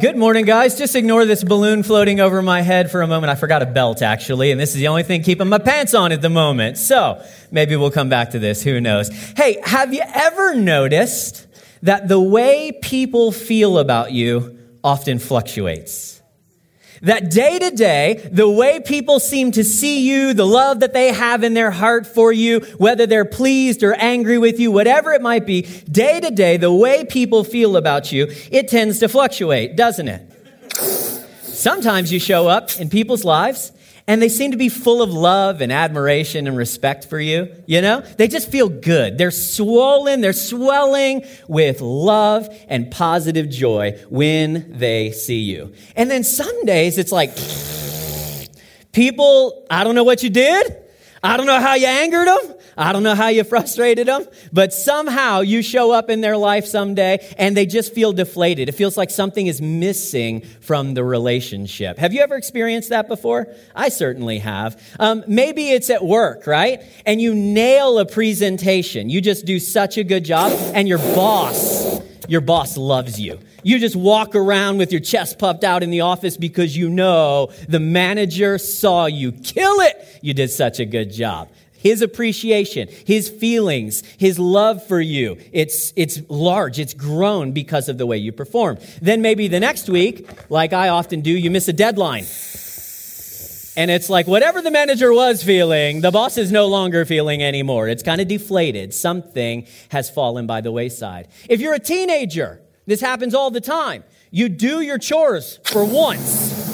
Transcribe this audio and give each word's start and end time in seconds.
Good 0.00 0.16
morning, 0.16 0.46
guys. 0.46 0.78
Just 0.78 0.96
ignore 0.96 1.26
this 1.26 1.44
balloon 1.44 1.82
floating 1.82 2.18
over 2.18 2.40
my 2.40 2.62
head 2.62 2.90
for 2.90 3.02
a 3.02 3.06
moment. 3.06 3.30
I 3.30 3.34
forgot 3.34 3.62
a 3.62 3.66
belt, 3.66 4.00
actually, 4.00 4.50
and 4.50 4.58
this 4.58 4.70
is 4.70 4.76
the 4.76 4.88
only 4.88 5.02
thing 5.02 5.22
keeping 5.22 5.48
my 5.48 5.58
pants 5.58 5.92
on 5.92 6.12
at 6.12 6.22
the 6.22 6.30
moment. 6.30 6.78
So 6.78 7.22
maybe 7.50 7.76
we'll 7.76 7.90
come 7.90 8.08
back 8.08 8.30
to 8.30 8.38
this. 8.38 8.62
Who 8.62 8.80
knows? 8.80 9.10
Hey, 9.36 9.60
have 9.64 9.92
you 9.92 10.02
ever 10.02 10.54
noticed 10.54 11.46
that 11.82 12.08
the 12.08 12.20
way 12.20 12.72
people 12.72 13.32
feel 13.32 13.78
about 13.78 14.12
you 14.12 14.58
often 14.82 15.18
fluctuates? 15.18 16.21
That 17.02 17.30
day 17.30 17.58
to 17.58 17.70
day, 17.70 18.28
the 18.30 18.48
way 18.48 18.78
people 18.78 19.18
seem 19.18 19.50
to 19.52 19.64
see 19.64 20.08
you, 20.08 20.34
the 20.34 20.46
love 20.46 20.80
that 20.80 20.92
they 20.92 21.12
have 21.12 21.42
in 21.42 21.52
their 21.52 21.72
heart 21.72 22.06
for 22.06 22.32
you, 22.32 22.60
whether 22.78 23.06
they're 23.06 23.24
pleased 23.24 23.82
or 23.82 23.94
angry 23.94 24.38
with 24.38 24.60
you, 24.60 24.70
whatever 24.70 25.12
it 25.12 25.20
might 25.20 25.44
be, 25.44 25.62
day 25.90 26.20
to 26.20 26.30
day, 26.30 26.56
the 26.56 26.72
way 26.72 27.04
people 27.04 27.42
feel 27.42 27.76
about 27.76 28.12
you, 28.12 28.28
it 28.52 28.68
tends 28.68 29.00
to 29.00 29.08
fluctuate, 29.08 29.76
doesn't 29.76 30.06
it? 30.06 30.22
Sometimes 31.42 32.12
you 32.12 32.20
show 32.20 32.46
up 32.46 32.78
in 32.78 32.88
people's 32.88 33.24
lives 33.24 33.72
and 34.06 34.20
they 34.20 34.28
seem 34.28 34.50
to 34.50 34.56
be 34.56 34.68
full 34.68 35.02
of 35.02 35.12
love 35.12 35.60
and 35.60 35.72
admiration 35.72 36.46
and 36.46 36.56
respect 36.56 37.08
for 37.08 37.20
you. 37.20 37.54
You 37.66 37.80
know, 37.80 38.00
they 38.00 38.28
just 38.28 38.50
feel 38.50 38.68
good. 38.68 39.18
They're 39.18 39.30
swollen, 39.30 40.20
they're 40.20 40.32
swelling 40.32 41.24
with 41.48 41.80
love 41.80 42.48
and 42.68 42.90
positive 42.90 43.48
joy 43.48 43.98
when 44.10 44.78
they 44.78 45.12
see 45.12 45.40
you. 45.40 45.72
And 45.96 46.10
then 46.10 46.24
some 46.24 46.64
days 46.64 46.98
it's 46.98 47.12
like, 47.12 47.34
people, 48.92 49.66
I 49.70 49.84
don't 49.84 49.94
know 49.94 50.04
what 50.04 50.22
you 50.22 50.30
did. 50.30 50.76
I 51.22 51.36
don't 51.36 51.46
know 51.46 51.60
how 51.60 51.74
you 51.74 51.86
angered 51.86 52.26
them. 52.26 52.54
I 52.76 52.92
don't 52.92 53.02
know 53.02 53.14
how 53.14 53.28
you 53.28 53.44
frustrated 53.44 54.08
them, 54.08 54.26
but 54.52 54.72
somehow 54.72 55.40
you 55.40 55.62
show 55.62 55.90
up 55.90 56.08
in 56.08 56.20
their 56.20 56.36
life 56.36 56.64
someday 56.64 57.26
and 57.36 57.56
they 57.56 57.66
just 57.66 57.94
feel 57.94 58.12
deflated. 58.12 58.68
It 58.68 58.72
feels 58.72 58.96
like 58.96 59.10
something 59.10 59.46
is 59.46 59.60
missing 59.60 60.40
from 60.60 60.94
the 60.94 61.04
relationship. 61.04 61.98
Have 61.98 62.12
you 62.12 62.20
ever 62.20 62.36
experienced 62.36 62.88
that 62.88 63.08
before? 63.08 63.48
I 63.74 63.90
certainly 63.90 64.38
have. 64.38 64.80
Um, 64.98 65.24
maybe 65.26 65.70
it's 65.70 65.90
at 65.90 66.04
work, 66.04 66.46
right? 66.46 66.82
And 67.04 67.20
you 67.20 67.34
nail 67.34 67.98
a 67.98 68.06
presentation. 68.06 69.10
You 69.10 69.20
just 69.20 69.44
do 69.44 69.58
such 69.58 69.98
a 69.98 70.04
good 70.04 70.24
job, 70.24 70.52
and 70.74 70.88
your 70.88 70.98
boss, 70.98 72.00
your 72.28 72.40
boss 72.40 72.76
loves 72.76 73.20
you. 73.20 73.38
You 73.62 73.78
just 73.78 73.94
walk 73.94 74.34
around 74.34 74.78
with 74.78 74.92
your 74.92 75.00
chest 75.00 75.38
puffed 75.38 75.62
out 75.62 75.82
in 75.82 75.90
the 75.90 76.00
office 76.00 76.36
because 76.36 76.76
you 76.76 76.88
know 76.88 77.52
the 77.68 77.78
manager 77.78 78.58
saw 78.58 79.06
you 79.06 79.32
kill 79.32 79.80
it. 79.80 80.18
You 80.20 80.34
did 80.34 80.50
such 80.50 80.80
a 80.80 80.84
good 80.84 81.12
job 81.12 81.48
his 81.82 82.00
appreciation, 82.00 82.88
his 83.04 83.28
feelings, 83.28 84.04
his 84.18 84.38
love 84.38 84.86
for 84.86 85.00
you. 85.00 85.36
It's, 85.52 85.92
it's 85.96 86.20
large, 86.28 86.78
it's 86.78 86.94
grown 86.94 87.50
because 87.50 87.88
of 87.88 87.98
the 87.98 88.06
way 88.06 88.16
you 88.16 88.30
perform. 88.30 88.78
Then 89.00 89.20
maybe 89.20 89.48
the 89.48 89.58
next 89.58 89.88
week, 89.88 90.28
like 90.48 90.72
I 90.72 90.88
often 90.90 91.22
do, 91.22 91.30
you 91.30 91.50
miss 91.50 91.66
a 91.66 91.72
deadline. 91.72 92.24
And 93.74 93.90
it's 93.90 94.08
like 94.08 94.28
whatever 94.28 94.62
the 94.62 94.70
manager 94.70 95.12
was 95.12 95.42
feeling, 95.42 96.02
the 96.02 96.12
boss 96.12 96.38
is 96.38 96.52
no 96.52 96.68
longer 96.68 97.04
feeling 97.04 97.42
anymore. 97.42 97.88
It's 97.88 98.02
kind 98.02 98.20
of 98.20 98.28
deflated. 98.28 98.94
Something 98.94 99.66
has 99.88 100.08
fallen 100.08 100.46
by 100.46 100.60
the 100.60 100.70
wayside. 100.70 101.28
If 101.48 101.60
you're 101.60 101.74
a 101.74 101.80
teenager, 101.80 102.60
this 102.86 103.00
happens 103.00 103.34
all 103.34 103.50
the 103.50 103.60
time. 103.60 104.04
You 104.30 104.48
do 104.48 104.82
your 104.82 104.98
chores 104.98 105.58
for 105.64 105.84
once 105.84 106.71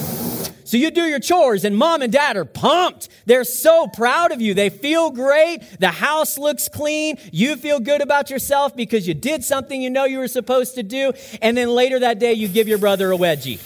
so 0.68 0.76
you 0.76 0.90
do 0.90 1.04
your 1.04 1.18
chores 1.18 1.64
and 1.64 1.78
mom 1.78 2.02
and 2.02 2.12
dad 2.12 2.36
are 2.36 2.44
pumped. 2.44 3.08
They're 3.24 3.44
so 3.44 3.86
proud 3.86 4.32
of 4.32 4.42
you. 4.42 4.52
They 4.52 4.68
feel 4.68 5.08
great. 5.08 5.62
The 5.80 5.88
house 5.88 6.36
looks 6.36 6.68
clean. 6.68 7.16
You 7.32 7.56
feel 7.56 7.80
good 7.80 8.02
about 8.02 8.28
yourself 8.28 8.76
because 8.76 9.08
you 9.08 9.14
did 9.14 9.42
something 9.42 9.80
you 9.80 9.88
know 9.88 10.04
you 10.04 10.18
were 10.18 10.28
supposed 10.28 10.74
to 10.74 10.82
do. 10.82 11.14
And 11.40 11.56
then 11.56 11.70
later 11.70 12.00
that 12.00 12.18
day, 12.18 12.34
you 12.34 12.48
give 12.48 12.68
your 12.68 12.76
brother 12.76 13.10
a 13.10 13.16
wedgie. 13.16 13.58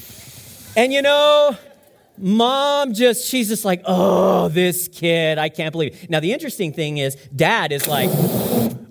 And 0.76 0.92
you 0.92 1.02
know, 1.02 1.56
mom 2.18 2.94
just, 2.94 3.26
she's 3.26 3.48
just 3.48 3.64
like, 3.64 3.82
oh, 3.84 4.46
this 4.46 4.86
kid, 4.86 5.38
I 5.38 5.48
can't 5.48 5.72
believe 5.72 6.00
it. 6.00 6.08
Now, 6.08 6.20
the 6.20 6.32
interesting 6.32 6.72
thing 6.72 6.98
is, 6.98 7.16
dad 7.34 7.72
is 7.72 7.88
like, 7.88 8.10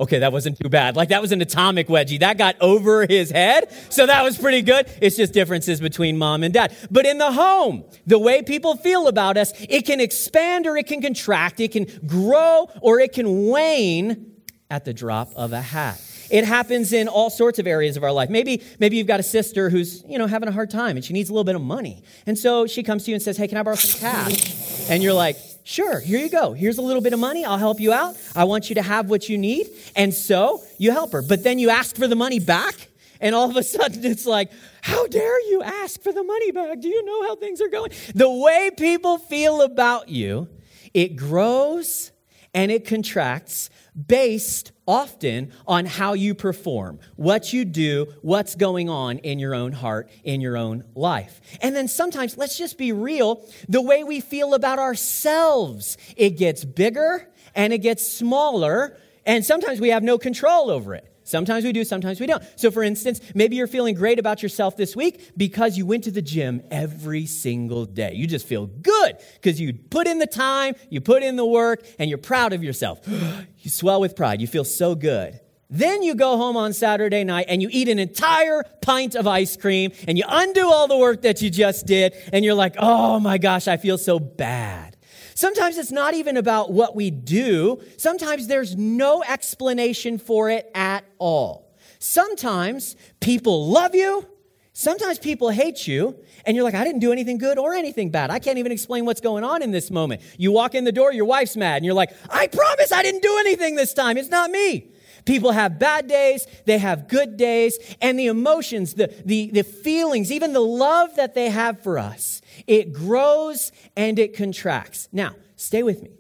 okay, 0.02 0.20
that 0.20 0.34
wasn't 0.34 0.60
too 0.60 0.68
bad. 0.68 0.96
Like, 0.96 1.10
that 1.10 1.22
was 1.22 1.32
an 1.32 1.42
atomic 1.42 1.88
wedgie. 1.88 2.20
That 2.20 2.38
got 2.38 2.60
over 2.60 3.06
his 3.06 3.30
head. 3.32 3.72
So 3.90 4.06
that 4.08 4.24
was 4.24 4.38
pretty 4.38 4.64
good. 4.64 4.88
It's 5.02 5.16
just 5.16 5.32
differences 5.32 5.80
between 5.80 6.18
mom 6.18 6.44
and 6.44 6.54
dad. 6.54 6.76
But 6.90 7.06
in 7.06 7.20
the 7.20 7.32
home, 7.32 7.86
the 8.08 8.20
way 8.20 8.42
people 8.42 8.76
feel 8.76 9.08
about 9.08 9.38
us, 9.38 9.54
it 9.70 9.86
can 9.86 10.00
expand 10.02 10.66
or 10.66 10.76
it 10.76 10.88
can 10.88 11.02
contract. 11.02 11.60
It 11.60 11.72
can 11.72 11.86
grow 12.06 12.70
or 12.82 13.00
it 13.00 13.14
can 13.14 13.48
wane 13.48 14.42
at 14.70 14.86
the 14.86 14.94
drop 14.94 15.32
of 15.36 15.54
a 15.54 15.62
hat. 15.62 16.02
It 16.32 16.46
happens 16.46 16.94
in 16.94 17.10
all 17.10 17.30
sorts 17.30 17.60
of 17.60 17.68
areas 17.68 17.98
of 17.98 18.04
our 18.04 18.12
life. 18.12 18.30
Maybe, 18.30 18.64
maybe 18.80 18.96
you've 18.96 19.08
got 19.08 19.20
a 19.20 19.24
sister 19.24 19.70
who's, 19.70 20.02
you 20.08 20.18
know, 20.18 20.28
having 20.28 20.48
a 20.48 20.52
hard 20.52 20.70
time 20.70 20.96
and 20.96 21.04
she 21.04 21.14
needs 21.14 21.30
a 21.30 21.34
little 21.34 21.44
bit 21.44 21.56
of 21.56 21.62
money. 21.62 22.04
And 22.26 22.40
so 22.40 22.66
she 22.68 22.82
comes 22.82 23.04
to 23.04 23.12
you 23.12 23.16
and 23.16 23.22
says, 23.22 23.36
Hey, 23.36 23.50
can 23.50 23.58
I 23.58 23.64
borrow 23.64 23.76
some 23.76 24.00
cash? 24.00 24.90
And 24.90 25.04
you're 25.04 25.14
like, 25.14 25.36
Sure, 25.64 26.00
here 26.00 26.20
you 26.20 26.30
go. 26.30 26.54
Here's 26.54 26.78
a 26.78 26.82
little 26.82 27.02
bit 27.02 27.14
of 27.14 27.20
money. 27.20 27.46
I'll 27.46 27.58
help 27.58 27.80
you 27.80 27.94
out. 27.94 28.16
I 28.36 28.46
want 28.46 28.70
you 28.70 28.76
to 28.76 28.82
have 28.82 29.10
what 29.10 29.30
you 29.30 29.38
need. 29.38 29.70
And 29.96 30.14
so 30.14 30.62
you 30.78 30.92
help 30.92 31.12
her. 31.12 31.22
But 31.22 31.44
then 31.44 31.60
you 31.60 31.70
ask 31.70 31.96
for 31.96 32.08
the 32.08 32.16
money 32.16 32.40
back. 32.40 32.76
And 33.20 33.36
all 33.36 33.50
of 33.50 33.56
a 33.56 33.62
sudden, 33.64 34.04
it's 34.04 34.26
like, 34.26 34.52
how 34.82 35.06
dare 35.06 35.40
you 35.52 35.62
ask 35.62 36.02
for 36.02 36.12
the 36.12 36.24
money 36.24 36.52
back? 36.52 36.80
Do 36.80 36.88
you 36.88 37.06
know 37.06 37.28
how 37.28 37.36
things 37.36 37.62
are 37.62 37.70
going? 37.70 37.92
The 38.16 38.30
way 38.30 38.72
people 38.76 39.20
feel 39.20 39.62
about 39.62 40.10
you, 40.10 40.50
it 40.94 41.16
grows 41.16 42.12
and 42.54 42.72
it 42.72 42.86
contracts 42.86 43.70
based 44.08 44.72
often 44.88 45.52
on 45.68 45.86
how 45.86 46.14
you 46.14 46.34
perform, 46.34 47.00
what 47.16 47.54
you 47.54 47.66
do, 47.66 48.08
what's 48.22 48.56
going 48.56 48.90
on 48.90 49.18
in 49.20 49.40
your 49.40 49.54
own 49.54 49.72
heart, 49.72 50.10
in 50.24 50.42
your 50.42 50.58
own 50.58 50.84
life. 50.96 51.42
And 51.62 51.76
then 51.76 51.88
sometimes, 51.88 52.38
let's 52.38 52.58
just 52.58 52.78
be 52.78 52.92
real, 52.92 53.46
the 53.68 53.82
way 53.82 54.04
we 54.04 54.22
feel 54.22 54.54
about 54.54 54.80
ourselves, 54.80 55.98
it 56.16 56.32
gets 56.32 56.64
bigger 56.64 57.30
and 57.54 57.74
it 57.74 57.80
gets 57.80 58.08
smaller, 58.08 58.98
and 59.26 59.46
sometimes 59.46 59.82
we 59.82 59.90
have 59.90 60.04
no 60.04 60.18
control 60.18 60.70
over 60.70 60.96
it. 60.96 61.11
Sometimes 61.32 61.64
we 61.64 61.72
do, 61.72 61.86
sometimes 61.86 62.20
we 62.20 62.28
don't. 62.28 62.44
So, 62.58 62.70
for 62.70 62.84
instance, 62.84 63.22
maybe 63.34 63.56
you're 63.56 63.66
feeling 63.66 63.96
great 63.96 64.20
about 64.20 64.44
yourself 64.44 64.76
this 64.76 64.96
week 64.96 65.32
because 65.38 65.78
you 65.78 65.86
went 65.86 66.04
to 66.04 66.12
the 66.12 66.22
gym 66.22 66.62
every 66.70 67.26
single 67.26 67.86
day. 67.86 68.14
You 68.14 68.28
just 68.28 68.46
feel 68.46 68.68
good 68.68 69.18
because 69.36 69.60
you 69.60 69.74
put 69.74 70.08
in 70.08 70.20
the 70.20 70.28
time, 70.28 70.76
you 70.90 71.00
put 71.00 71.24
in 71.24 71.38
the 71.38 71.46
work, 71.46 71.86
and 71.98 72.10
you're 72.10 72.18
proud 72.18 72.52
of 72.52 72.64
yourself. 72.64 73.00
you 73.08 73.70
swell 73.72 74.02
with 74.02 74.16
pride. 74.16 74.42
You 74.42 74.48
feel 74.48 74.66
so 74.66 74.94
good. 74.94 75.40
Then 75.70 76.04
you 76.04 76.16
go 76.16 76.36
home 76.36 76.58
on 76.58 76.74
Saturday 76.74 77.24
night 77.24 77.46
and 77.48 77.62
you 77.62 77.70
eat 77.72 77.88
an 77.88 77.98
entire 77.98 78.64
pint 78.82 79.16
of 79.16 79.26
ice 79.26 79.56
cream 79.56 79.94
and 80.06 80.18
you 80.18 80.26
undo 80.28 80.70
all 80.70 80.90
the 80.90 80.98
work 80.98 81.22
that 81.22 81.42
you 81.42 81.50
just 81.50 81.88
did, 81.88 82.14
and 82.34 82.44
you're 82.44 82.56
like, 82.56 82.76
oh 82.78 83.22
my 83.22 83.38
gosh, 83.38 83.70
I 83.70 83.78
feel 83.78 83.98
so 83.98 84.20
bad. 84.20 84.98
Sometimes 85.42 85.80
it's 85.80 85.92
not 85.92 86.14
even 86.14 86.38
about 86.38 86.72
what 86.72 86.96
we 86.96 87.10
do. 87.10 87.82
Sometimes 87.98 88.46
there's 88.46 88.76
no 88.76 89.24
explanation 89.24 90.20
for 90.20 90.52
it 90.52 90.70
at 90.76 91.04
all. 91.18 91.76
Sometimes 91.98 92.96
people 93.20 93.68
love 93.68 93.96
you. 93.96 94.28
Sometimes 94.74 95.18
people 95.18 95.50
hate 95.50 95.88
you. 95.88 96.16
And 96.46 96.56
you're 96.56 96.64
like, 96.64 96.76
I 96.76 96.84
didn't 96.84 97.00
do 97.00 97.12
anything 97.12 97.40
good 97.40 97.58
or 97.58 97.74
anything 97.74 98.12
bad. 98.12 98.30
I 98.30 98.38
can't 98.38 98.60
even 98.60 98.72
explain 98.72 99.04
what's 99.04 99.20
going 99.20 99.44
on 99.44 99.64
in 99.64 99.72
this 99.72 99.90
moment. 99.90 100.22
You 100.38 100.52
walk 100.52 100.76
in 100.76 100.84
the 100.84 100.92
door, 100.92 101.12
your 101.12 101.26
wife's 101.26 101.58
mad, 101.58 101.78
and 101.78 101.86
you're 101.86 101.96
like, 101.96 102.12
I 102.30 102.46
promise 102.46 102.92
I 102.92 103.02
didn't 103.02 103.24
do 103.24 103.36
anything 103.40 103.76
this 103.76 103.96
time. 103.96 104.18
It's 104.18 104.30
not 104.30 104.52
me. 104.52 104.92
People 105.26 105.54
have 105.54 105.80
bad 105.80 106.08
days, 106.08 106.46
they 106.66 106.78
have 106.78 107.08
good 107.08 107.38
days, 107.38 107.78
and 108.00 108.18
the 108.18 108.28
emotions, 108.28 108.94
the, 108.94 109.14
the, 109.26 109.50
the 109.52 109.64
feelings, 109.64 110.32
even 110.32 110.54
the 110.54 110.60
love 110.60 111.16
that 111.16 111.34
they 111.34 111.50
have 111.50 111.82
for 111.82 111.98
us 112.00 112.42
it 112.72 112.94
grows 112.94 113.74
and 113.98 114.18
it 114.18 114.34
contracts. 114.34 115.10
Now, 115.12 115.36
stay 115.58 115.84
with 115.84 116.02
me. 116.02 116.12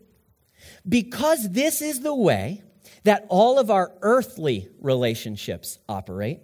Because 0.87 1.49
this 1.49 1.81
is 1.81 2.01
the 2.01 2.13
way 2.13 2.61
that 3.05 3.25
all 3.29 3.57
of 3.57 3.71
our 3.71 3.93
earthly 4.01 4.67
relationships 4.81 5.79
operate, 5.87 6.41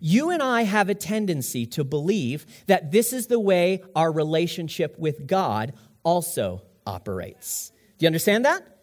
you 0.00 0.30
and 0.30 0.42
I 0.42 0.62
have 0.62 0.88
a 0.88 0.94
tendency 0.94 1.66
to 1.66 1.84
believe 1.84 2.46
that 2.66 2.90
this 2.90 3.12
is 3.12 3.28
the 3.28 3.38
way 3.38 3.80
our 3.94 4.10
relationship 4.10 4.98
with 4.98 5.24
God 5.24 5.72
also 6.02 6.62
operates. 6.84 7.70
Do 7.98 8.04
you 8.04 8.08
understand 8.08 8.44
that? 8.46 8.73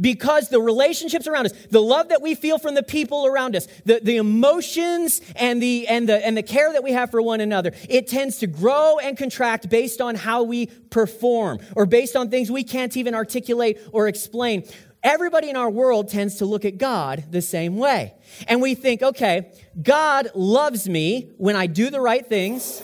Because 0.00 0.48
the 0.48 0.60
relationships 0.60 1.26
around 1.26 1.46
us, 1.46 1.52
the 1.70 1.82
love 1.82 2.08
that 2.08 2.22
we 2.22 2.34
feel 2.34 2.58
from 2.58 2.74
the 2.74 2.82
people 2.82 3.26
around 3.26 3.56
us, 3.56 3.66
the, 3.84 4.00
the 4.02 4.16
emotions 4.16 5.20
and 5.36 5.62
the, 5.62 5.86
and, 5.88 6.08
the, 6.08 6.24
and 6.24 6.36
the 6.36 6.42
care 6.42 6.72
that 6.72 6.82
we 6.82 6.92
have 6.92 7.10
for 7.10 7.20
one 7.20 7.40
another, 7.40 7.72
it 7.88 8.08
tends 8.08 8.38
to 8.38 8.46
grow 8.46 8.98
and 8.98 9.16
contract 9.16 9.68
based 9.68 10.00
on 10.00 10.14
how 10.14 10.42
we 10.42 10.66
perform 10.66 11.58
or 11.74 11.86
based 11.86 12.16
on 12.16 12.30
things 12.30 12.50
we 12.50 12.64
can't 12.64 12.96
even 12.96 13.14
articulate 13.14 13.78
or 13.92 14.08
explain. 14.08 14.64
Everybody 15.02 15.48
in 15.48 15.56
our 15.56 15.70
world 15.70 16.08
tends 16.08 16.36
to 16.36 16.44
look 16.44 16.64
at 16.64 16.76
God 16.76 17.24
the 17.30 17.42
same 17.42 17.76
way. 17.76 18.14
And 18.48 18.60
we 18.60 18.74
think, 18.74 19.02
okay, 19.02 19.52
God 19.80 20.30
loves 20.34 20.88
me 20.88 21.30
when 21.36 21.54
I 21.54 21.66
do 21.66 21.90
the 21.90 22.00
right 22.00 22.26
things, 22.26 22.82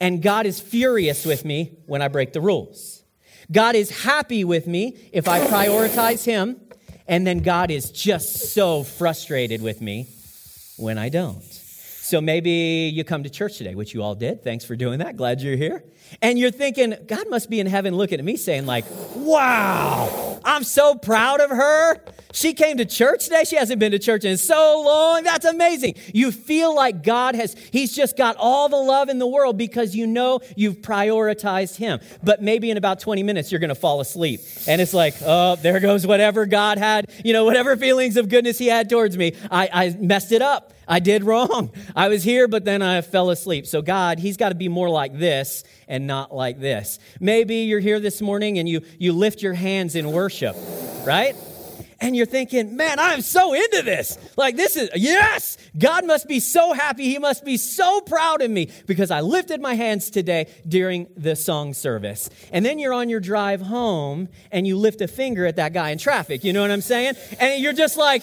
and 0.00 0.22
God 0.22 0.46
is 0.46 0.60
furious 0.60 1.26
with 1.26 1.44
me 1.44 1.76
when 1.86 2.00
I 2.00 2.08
break 2.08 2.32
the 2.32 2.40
rules. 2.40 2.97
God 3.50 3.74
is 3.74 4.02
happy 4.02 4.44
with 4.44 4.66
me 4.66 4.96
if 5.12 5.26
I 5.26 5.40
prioritize 5.40 6.24
Him, 6.24 6.60
and 7.06 7.26
then 7.26 7.38
God 7.38 7.70
is 7.70 7.90
just 7.90 8.52
so 8.52 8.82
frustrated 8.82 9.62
with 9.62 9.80
me 9.80 10.08
when 10.76 10.98
I 10.98 11.08
don't. 11.08 11.47
So 12.08 12.22
maybe 12.22 12.90
you 12.94 13.04
come 13.04 13.24
to 13.24 13.28
church 13.28 13.58
today, 13.58 13.74
which 13.74 13.92
you 13.92 14.02
all 14.02 14.14
did. 14.14 14.42
Thanks 14.42 14.64
for 14.64 14.74
doing 14.74 15.00
that. 15.00 15.18
Glad 15.18 15.42
you're 15.42 15.58
here. 15.58 15.84
And 16.22 16.38
you're 16.38 16.50
thinking, 16.50 16.94
God 17.06 17.28
must 17.28 17.50
be 17.50 17.60
in 17.60 17.66
heaven 17.66 17.94
looking 17.94 18.18
at 18.18 18.24
me 18.24 18.38
saying, 18.38 18.64
like, 18.64 18.86
wow, 19.14 20.40
I'm 20.42 20.64
so 20.64 20.94
proud 20.94 21.42
of 21.42 21.50
her. 21.50 22.00
She 22.32 22.54
came 22.54 22.78
to 22.78 22.86
church 22.86 23.24
today. 23.24 23.44
She 23.44 23.56
hasn't 23.56 23.78
been 23.78 23.92
to 23.92 23.98
church 23.98 24.24
in 24.24 24.38
so 24.38 24.82
long. 24.86 25.22
That's 25.22 25.44
amazing. 25.44 25.96
You 26.14 26.32
feel 26.32 26.74
like 26.74 27.02
God 27.02 27.34
has, 27.34 27.54
He's 27.72 27.94
just 27.94 28.16
got 28.16 28.36
all 28.38 28.70
the 28.70 28.76
love 28.76 29.10
in 29.10 29.18
the 29.18 29.26
world 29.26 29.58
because 29.58 29.94
you 29.94 30.06
know 30.06 30.40
you've 30.56 30.76
prioritized 30.76 31.76
Him. 31.76 32.00
But 32.22 32.40
maybe 32.40 32.70
in 32.70 32.78
about 32.78 33.00
20 33.00 33.22
minutes, 33.22 33.52
you're 33.52 33.58
going 33.58 33.68
to 33.68 33.74
fall 33.74 34.00
asleep. 34.00 34.40
And 34.66 34.80
it's 34.80 34.94
like, 34.94 35.12
oh, 35.26 35.56
there 35.56 35.78
goes 35.78 36.06
whatever 36.06 36.46
God 36.46 36.78
had, 36.78 37.10
you 37.22 37.34
know, 37.34 37.44
whatever 37.44 37.76
feelings 37.76 38.16
of 38.16 38.30
goodness 38.30 38.56
He 38.56 38.68
had 38.68 38.88
towards 38.88 39.14
me. 39.18 39.34
I, 39.50 39.68
I 39.70 39.90
messed 39.90 40.32
it 40.32 40.40
up. 40.40 40.72
I 40.88 41.00
did 41.00 41.22
wrong. 41.22 41.70
I 41.94 42.08
was 42.08 42.24
here, 42.24 42.48
but 42.48 42.64
then 42.64 42.82
I 42.82 43.00
fell 43.02 43.30
asleep. 43.30 43.66
So, 43.66 43.82
God, 43.82 44.18
He's 44.18 44.36
got 44.36 44.48
to 44.48 44.54
be 44.54 44.68
more 44.68 44.88
like 44.88 45.16
this 45.16 45.62
and 45.86 46.06
not 46.06 46.34
like 46.34 46.58
this. 46.58 46.98
Maybe 47.20 47.56
you're 47.56 47.80
here 47.80 48.00
this 48.00 48.20
morning 48.20 48.58
and 48.58 48.68
you, 48.68 48.80
you 48.98 49.12
lift 49.12 49.42
your 49.42 49.54
hands 49.54 49.94
in 49.94 50.10
worship, 50.10 50.56
right? 51.04 51.36
and 52.00 52.14
you're 52.14 52.26
thinking, 52.26 52.76
man, 52.76 52.98
I'm 53.00 53.22
so 53.22 53.54
into 53.54 53.82
this. 53.82 54.18
Like, 54.36 54.56
this 54.56 54.76
is, 54.76 54.90
yes, 54.94 55.58
God 55.76 56.06
must 56.06 56.28
be 56.28 56.38
so 56.38 56.72
happy. 56.72 57.04
He 57.04 57.18
must 57.18 57.44
be 57.44 57.56
so 57.56 58.00
proud 58.00 58.40
of 58.40 58.50
me 58.50 58.70
because 58.86 59.10
I 59.10 59.20
lifted 59.20 59.60
my 59.60 59.74
hands 59.74 60.10
today 60.10 60.46
during 60.66 61.08
the 61.16 61.34
song 61.34 61.74
service. 61.74 62.30
And 62.52 62.64
then 62.64 62.78
you're 62.78 62.92
on 62.92 63.08
your 63.08 63.20
drive 63.20 63.60
home 63.60 64.28
and 64.52 64.66
you 64.66 64.76
lift 64.76 65.00
a 65.00 65.08
finger 65.08 65.44
at 65.44 65.56
that 65.56 65.72
guy 65.72 65.90
in 65.90 65.98
traffic. 65.98 66.44
You 66.44 66.52
know 66.52 66.62
what 66.62 66.70
I'm 66.70 66.80
saying? 66.80 67.14
And 67.40 67.62
you're 67.62 67.72
just 67.72 67.96
like, 67.96 68.22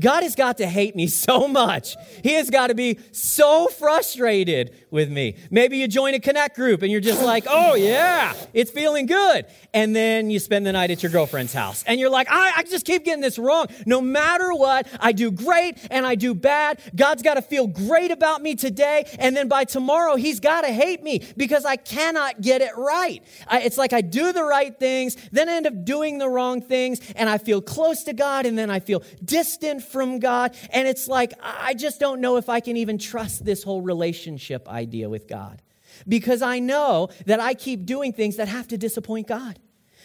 God 0.00 0.22
has 0.22 0.34
got 0.34 0.58
to 0.58 0.66
hate 0.66 0.94
me 0.94 1.06
so 1.28 1.48
much. 1.48 1.96
He 2.22 2.34
has 2.34 2.50
got 2.50 2.68
to 2.68 2.74
be 2.74 2.98
so 3.12 3.66
frustrated 3.68 4.74
with 4.90 5.10
me. 5.10 5.36
Maybe 5.50 5.78
you 5.78 5.88
join 5.88 6.14
a 6.14 6.20
connect 6.20 6.56
group 6.56 6.82
and 6.82 6.90
you're 6.90 7.00
just 7.00 7.22
like, 7.22 7.44
oh, 7.48 7.74
yeah, 7.74 8.34
it's 8.52 8.70
feeling 8.70 9.06
good. 9.06 9.46
And 9.74 9.94
then 9.94 10.30
you 10.30 10.38
spend 10.38 10.66
the 10.66 10.72
night 10.72 10.90
at 10.90 11.02
your 11.02 11.12
girlfriend's 11.12 11.52
house 11.52 11.84
and 11.86 12.00
you're 12.00 12.10
like, 12.10 12.28
I, 12.30 12.54
I 12.56 12.62
just 12.62 12.86
keep 12.86 13.04
getting 13.04 13.20
this 13.22 13.38
wrong. 13.38 13.66
No 13.86 14.00
matter 14.00 14.52
what, 14.52 14.86
I 15.00 15.12
do 15.12 15.30
great 15.30 15.78
and 15.90 16.06
I 16.06 16.14
do 16.14 16.34
bad. 16.34 16.80
God's 16.94 17.22
got 17.22 17.34
to 17.34 17.42
feel 17.42 17.66
great 17.66 18.10
about 18.10 18.42
me 18.42 18.54
today. 18.54 19.04
And 19.18 19.36
then 19.36 19.48
by 19.48 19.64
tomorrow, 19.64 20.16
He's 20.16 20.40
got 20.40 20.62
to 20.62 20.72
hate 20.72 21.02
me 21.02 21.22
because 21.36 21.64
I 21.64 21.76
cannot 21.76 22.40
get 22.40 22.60
it 22.60 22.76
right. 22.76 23.22
I, 23.46 23.60
it's 23.60 23.78
like 23.78 23.92
I 23.92 24.00
do 24.00 24.32
the 24.32 24.44
right 24.44 24.78
things, 24.78 25.16
then 25.32 25.48
I 25.48 25.54
end 25.54 25.66
up 25.66 25.84
doing 25.84 26.18
the 26.18 26.28
wrong 26.28 26.60
things, 26.60 27.00
and 27.16 27.28
I 27.28 27.38
feel 27.38 27.60
close 27.60 28.04
to 28.04 28.12
God, 28.12 28.46
and 28.46 28.58
then 28.58 28.70
I 28.70 28.80
feel 28.80 29.02
distant 29.24 29.82
from 29.88 30.18
God. 30.18 30.54
And 30.70 30.86
it's 30.86 31.08
like, 31.08 31.32
I 31.42 31.74
just 31.74 31.98
don't 31.98 32.20
know 32.20 32.36
if 32.36 32.48
I 32.48 32.60
can 32.60 32.76
even 32.76 32.98
trust 32.98 33.44
this 33.44 33.62
whole 33.62 33.82
relationship 33.82 34.68
idea 34.68 35.08
with 35.08 35.26
God. 35.26 35.62
Because 36.06 36.42
I 36.42 36.60
know 36.60 37.08
that 37.26 37.40
I 37.40 37.54
keep 37.54 37.84
doing 37.84 38.12
things 38.12 38.36
that 38.36 38.46
have 38.48 38.68
to 38.68 38.78
disappoint 38.78 39.26
God, 39.26 39.58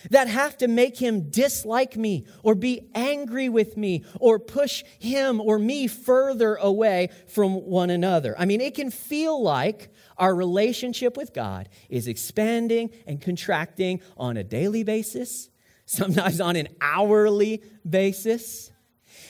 that 0.09 0.27
have 0.27 0.57
to 0.57 0.67
make 0.67 0.97
him 0.97 1.29
dislike 1.29 1.95
me 1.95 2.25
or 2.41 2.55
be 2.55 2.89
angry 2.95 3.47
with 3.47 3.77
me 3.77 4.03
or 4.19 4.39
push 4.39 4.83
him 4.99 5.39
or 5.39 5.59
me 5.59 5.87
further 5.87 6.55
away 6.55 7.09
from 7.27 7.53
one 7.53 7.89
another. 7.89 8.35
I 8.37 8.45
mean, 8.45 8.59
it 8.59 8.75
can 8.75 8.91
feel 8.91 9.41
like 9.41 9.89
our 10.17 10.33
relationship 10.33 11.15
with 11.15 11.33
God 11.33 11.69
is 11.89 12.07
expanding 12.07 12.89
and 13.07 13.21
contracting 13.21 14.01
on 14.17 14.35
a 14.35 14.43
daily 14.43 14.83
basis, 14.83 15.49
sometimes 15.85 16.41
on 16.41 16.55
an 16.55 16.69
hourly 16.81 17.63
basis. 17.87 18.71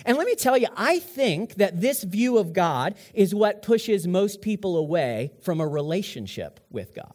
And 0.05 0.17
let 0.17 0.27
me 0.27 0.35
tell 0.35 0.57
you, 0.57 0.67
I 0.75 0.99
think 0.99 1.55
that 1.55 1.81
this 1.81 2.03
view 2.03 2.37
of 2.37 2.53
God 2.53 2.95
is 3.13 3.33
what 3.33 3.61
pushes 3.61 4.07
most 4.07 4.41
people 4.41 4.77
away 4.77 5.31
from 5.41 5.59
a 5.59 5.67
relationship 5.67 6.59
with 6.69 6.93
God. 6.93 7.13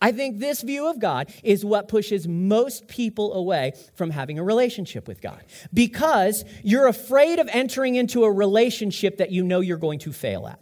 I 0.00 0.12
think 0.12 0.38
this 0.38 0.62
view 0.62 0.88
of 0.88 0.98
God 0.98 1.32
is 1.42 1.64
what 1.64 1.88
pushes 1.88 2.26
most 2.26 2.88
people 2.88 3.34
away 3.34 3.72
from 3.94 4.10
having 4.10 4.38
a 4.38 4.42
relationship 4.42 5.06
with 5.06 5.20
God 5.20 5.44
because 5.72 6.44
you're 6.62 6.86
afraid 6.86 7.38
of 7.38 7.48
entering 7.52 7.94
into 7.94 8.24
a 8.24 8.32
relationship 8.32 9.18
that 9.18 9.30
you 9.30 9.44
know 9.44 9.60
you're 9.60 9.76
going 9.76 10.00
to 10.00 10.12
fail 10.12 10.46
at. 10.46 10.60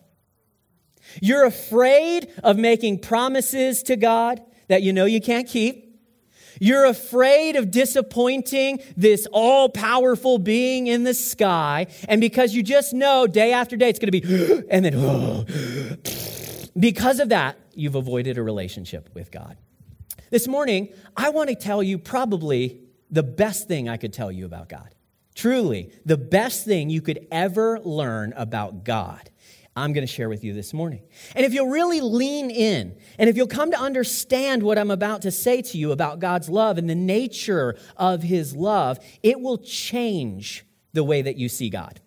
You're 1.20 1.44
afraid 1.44 2.30
of 2.42 2.56
making 2.56 3.00
promises 3.00 3.82
to 3.84 3.96
God 3.96 4.42
that 4.68 4.82
you 4.82 4.92
know 4.92 5.04
you 5.04 5.20
can't 5.20 5.48
keep. 5.48 5.91
You're 6.62 6.84
afraid 6.84 7.56
of 7.56 7.72
disappointing 7.72 8.84
this 8.96 9.26
all 9.32 9.68
powerful 9.68 10.38
being 10.38 10.86
in 10.86 11.02
the 11.02 11.12
sky. 11.12 11.88
And 12.08 12.20
because 12.20 12.54
you 12.54 12.62
just 12.62 12.92
know 12.92 13.26
day 13.26 13.52
after 13.52 13.76
day 13.76 13.88
it's 13.88 13.98
going 13.98 14.12
to 14.12 14.20
be, 14.20 14.62
and 14.70 14.84
then, 14.84 15.48
because 16.78 17.18
of 17.18 17.30
that, 17.30 17.58
you've 17.74 17.96
avoided 17.96 18.38
a 18.38 18.44
relationship 18.44 19.10
with 19.12 19.32
God. 19.32 19.56
This 20.30 20.46
morning, 20.46 20.90
I 21.16 21.30
want 21.30 21.48
to 21.48 21.56
tell 21.56 21.82
you 21.82 21.98
probably 21.98 22.80
the 23.10 23.24
best 23.24 23.66
thing 23.66 23.88
I 23.88 23.96
could 23.96 24.12
tell 24.12 24.30
you 24.30 24.46
about 24.46 24.68
God. 24.68 24.94
Truly, 25.34 25.90
the 26.06 26.16
best 26.16 26.64
thing 26.64 26.90
you 26.90 27.02
could 27.02 27.26
ever 27.32 27.80
learn 27.80 28.34
about 28.36 28.84
God 28.84 29.31
I'm 29.74 29.92
going 29.92 30.06
to 30.06 30.12
share 30.12 30.28
with 30.28 30.44
you 30.44 30.52
this 30.52 30.74
morning. 30.74 31.02
And 31.34 31.46
if 31.46 31.54
you'll 31.54 31.70
really 31.70 32.02
lean 32.02 32.50
in, 32.50 32.94
and 33.18 33.30
if 33.30 33.36
you'll 33.36 33.46
come 33.46 33.70
to 33.70 33.78
understand 33.78 34.62
what 34.62 34.78
I'm 34.78 34.90
about 34.90 35.22
to 35.22 35.30
say 35.30 35.62
to 35.62 35.78
you 35.78 35.92
about 35.92 36.18
God's 36.18 36.50
love 36.50 36.76
and 36.76 36.90
the 36.90 36.94
nature 36.94 37.76
of 37.96 38.22
His 38.22 38.54
love, 38.54 38.98
it 39.22 39.40
will 39.40 39.58
change 39.58 40.66
the 40.92 41.02
way 41.02 41.22
that 41.22 41.36
you 41.36 41.48
see 41.48 41.70
God. 41.70 42.00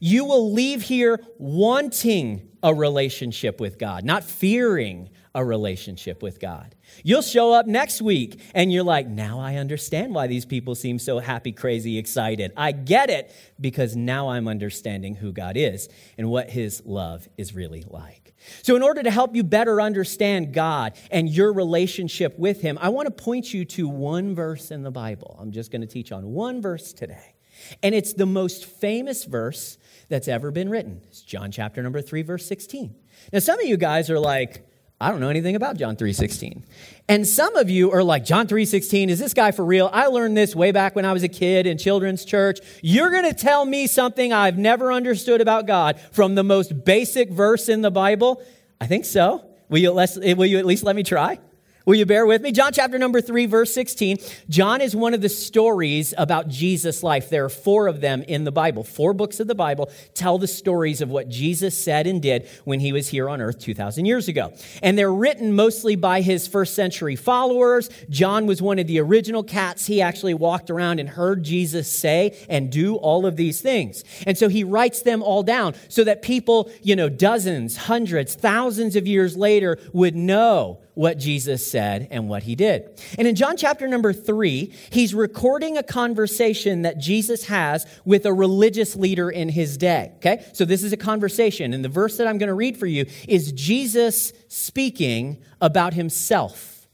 You 0.00 0.24
will 0.24 0.52
leave 0.52 0.82
here 0.82 1.20
wanting 1.38 2.48
a 2.62 2.74
relationship 2.74 3.60
with 3.60 3.78
God, 3.78 4.04
not 4.04 4.24
fearing 4.24 5.10
a 5.34 5.44
relationship 5.44 6.22
with 6.22 6.38
God. 6.38 6.74
You'll 7.02 7.22
show 7.22 7.52
up 7.52 7.66
next 7.66 8.00
week 8.00 8.40
and 8.54 8.72
you're 8.72 8.84
like, 8.84 9.08
now 9.08 9.40
I 9.40 9.56
understand 9.56 10.14
why 10.14 10.26
these 10.26 10.44
people 10.44 10.74
seem 10.74 10.98
so 10.98 11.18
happy, 11.18 11.50
crazy, 11.50 11.98
excited. 11.98 12.52
I 12.56 12.72
get 12.72 13.10
it 13.10 13.34
because 13.60 13.96
now 13.96 14.28
I'm 14.28 14.46
understanding 14.46 15.16
who 15.16 15.32
God 15.32 15.56
is 15.56 15.88
and 16.16 16.30
what 16.30 16.50
his 16.50 16.82
love 16.84 17.28
is 17.36 17.54
really 17.54 17.84
like. 17.88 18.34
So, 18.62 18.76
in 18.76 18.82
order 18.82 19.02
to 19.02 19.10
help 19.10 19.34
you 19.34 19.42
better 19.42 19.80
understand 19.80 20.52
God 20.52 20.98
and 21.10 21.28
your 21.28 21.52
relationship 21.52 22.38
with 22.38 22.60
him, 22.60 22.78
I 22.80 22.90
want 22.90 23.06
to 23.06 23.10
point 23.10 23.54
you 23.54 23.64
to 23.64 23.88
one 23.88 24.34
verse 24.34 24.70
in 24.70 24.82
the 24.82 24.90
Bible. 24.90 25.38
I'm 25.40 25.50
just 25.50 25.70
going 25.70 25.80
to 25.80 25.86
teach 25.86 26.12
on 26.12 26.26
one 26.26 26.60
verse 26.60 26.92
today. 26.92 27.34
And 27.82 27.94
it's 27.94 28.12
the 28.12 28.26
most 28.26 28.66
famous 28.66 29.24
verse 29.24 29.78
that's 30.08 30.28
ever 30.28 30.50
been 30.50 30.68
written. 30.68 31.00
It's 31.08 31.22
John 31.22 31.50
chapter 31.50 31.82
number 31.82 32.02
3 32.02 32.22
verse 32.22 32.46
16. 32.46 32.94
Now 33.32 33.38
some 33.38 33.58
of 33.58 33.66
you 33.66 33.76
guys 33.76 34.10
are 34.10 34.18
like, 34.18 34.66
I 35.00 35.10
don't 35.10 35.20
know 35.20 35.28
anything 35.28 35.56
about 35.56 35.76
John 35.76 35.96
3:16. 35.96 36.62
And 37.08 37.26
some 37.26 37.56
of 37.56 37.68
you 37.68 37.90
are 37.90 38.02
like, 38.02 38.24
John 38.24 38.46
3:16, 38.46 39.08
is 39.08 39.18
this 39.18 39.34
guy 39.34 39.50
for 39.50 39.64
real? 39.64 39.90
I 39.92 40.06
learned 40.06 40.36
this 40.36 40.54
way 40.54 40.72
back 40.72 40.94
when 40.96 41.04
I 41.04 41.12
was 41.12 41.22
a 41.22 41.28
kid 41.28 41.66
in 41.66 41.76
children's 41.76 42.24
church. 42.24 42.60
You're 42.82 43.10
going 43.10 43.24
to 43.24 43.34
tell 43.34 43.64
me 43.64 43.86
something 43.86 44.32
I've 44.32 44.56
never 44.56 44.92
understood 44.92 45.40
about 45.40 45.66
God 45.66 46.00
from 46.12 46.36
the 46.36 46.44
most 46.44 46.84
basic 46.84 47.30
verse 47.30 47.68
in 47.68 47.82
the 47.82 47.90
Bible? 47.90 48.42
I 48.80 48.86
think 48.86 49.04
so. 49.04 49.44
Will 49.68 49.78
you, 49.78 49.92
will 49.92 50.46
you 50.46 50.58
at 50.58 50.66
least 50.66 50.84
let 50.84 50.96
me 50.96 51.02
try? 51.02 51.38
Will 51.86 51.96
you 51.96 52.06
bear 52.06 52.24
with 52.24 52.40
me? 52.40 52.50
John 52.50 52.72
chapter 52.72 52.98
number 52.98 53.20
3, 53.20 53.44
verse 53.44 53.74
16. 53.74 54.16
John 54.48 54.80
is 54.80 54.96
one 54.96 55.12
of 55.12 55.20
the 55.20 55.28
stories 55.28 56.14
about 56.16 56.48
Jesus' 56.48 57.02
life. 57.02 57.28
There 57.28 57.44
are 57.44 57.50
four 57.50 57.88
of 57.88 58.00
them 58.00 58.22
in 58.22 58.44
the 58.44 58.50
Bible. 58.50 58.84
Four 58.84 59.12
books 59.12 59.38
of 59.38 59.48
the 59.48 59.54
Bible 59.54 59.90
tell 60.14 60.38
the 60.38 60.46
stories 60.46 61.02
of 61.02 61.10
what 61.10 61.28
Jesus 61.28 61.76
said 61.76 62.06
and 62.06 62.22
did 62.22 62.48
when 62.64 62.80
he 62.80 62.90
was 62.90 63.08
here 63.08 63.28
on 63.28 63.42
earth 63.42 63.58
2,000 63.58 64.06
years 64.06 64.28
ago. 64.28 64.54
And 64.82 64.96
they're 64.96 65.12
written 65.12 65.54
mostly 65.54 65.94
by 65.94 66.22
his 66.22 66.48
first 66.48 66.74
century 66.74 67.16
followers. 67.16 67.90
John 68.08 68.46
was 68.46 68.62
one 68.62 68.78
of 68.78 68.86
the 68.86 68.98
original 69.00 69.42
cats. 69.42 69.84
He 69.84 70.00
actually 70.00 70.32
walked 70.32 70.70
around 70.70 71.00
and 71.00 71.08
heard 71.10 71.42
Jesus 71.42 71.92
say 71.92 72.34
and 72.48 72.72
do 72.72 72.96
all 72.96 73.26
of 73.26 73.36
these 73.36 73.60
things. 73.60 74.04
And 74.26 74.38
so 74.38 74.48
he 74.48 74.64
writes 74.64 75.02
them 75.02 75.22
all 75.22 75.42
down 75.42 75.74
so 75.90 76.02
that 76.04 76.22
people, 76.22 76.70
you 76.80 76.96
know, 76.96 77.10
dozens, 77.10 77.76
hundreds, 77.76 78.34
thousands 78.34 78.96
of 78.96 79.06
years 79.06 79.36
later 79.36 79.78
would 79.92 80.16
know 80.16 80.80
what 80.94 81.18
Jesus 81.18 81.68
said 81.68 82.08
and 82.10 82.28
what 82.28 82.44
he 82.44 82.54
did. 82.54 83.00
And 83.18 83.26
in 83.26 83.34
John 83.34 83.56
chapter 83.56 83.86
number 83.88 84.12
three, 84.12 84.72
he's 84.90 85.14
recording 85.14 85.76
a 85.76 85.82
conversation 85.82 86.82
that 86.82 86.98
Jesus 86.98 87.46
has 87.46 87.86
with 88.04 88.26
a 88.26 88.32
religious 88.32 88.96
leader 88.96 89.28
in 89.28 89.48
his 89.48 89.76
day. 89.76 90.12
Okay? 90.16 90.44
So 90.52 90.64
this 90.64 90.82
is 90.82 90.92
a 90.92 90.96
conversation. 90.96 91.72
And 91.72 91.84
the 91.84 91.88
verse 91.88 92.16
that 92.16 92.26
I'm 92.26 92.38
going 92.38 92.48
to 92.48 92.54
read 92.54 92.76
for 92.76 92.86
you 92.86 93.06
is 93.28 93.52
Jesus 93.52 94.32
speaking 94.48 95.42
about 95.60 95.94
himself. 95.94 96.86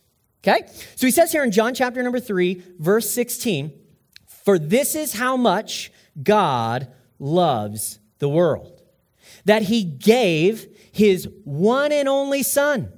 Okay? 0.43 0.67
So 0.97 1.07
he 1.07 1.11
says 1.11 1.31
here 1.31 1.45
in 1.45 1.53
John 1.53 1.75
chapter 1.75 2.03
number 2.03 2.21
three, 2.21 2.63
verse 2.79 3.11
16, 3.11 3.73
For 4.27 4.59
this 4.59 4.95
is 4.95 5.13
how 5.13 5.37
much 5.37 5.93
God 6.23 6.89
loves 7.19 7.99
the 8.19 8.29
world, 8.29 8.83
that 9.45 9.63
he 9.63 9.85
gave 9.85 10.67
his 10.93 11.29
one 11.45 11.93
and 11.93 12.09
only 12.09 12.43
Son 12.43 12.91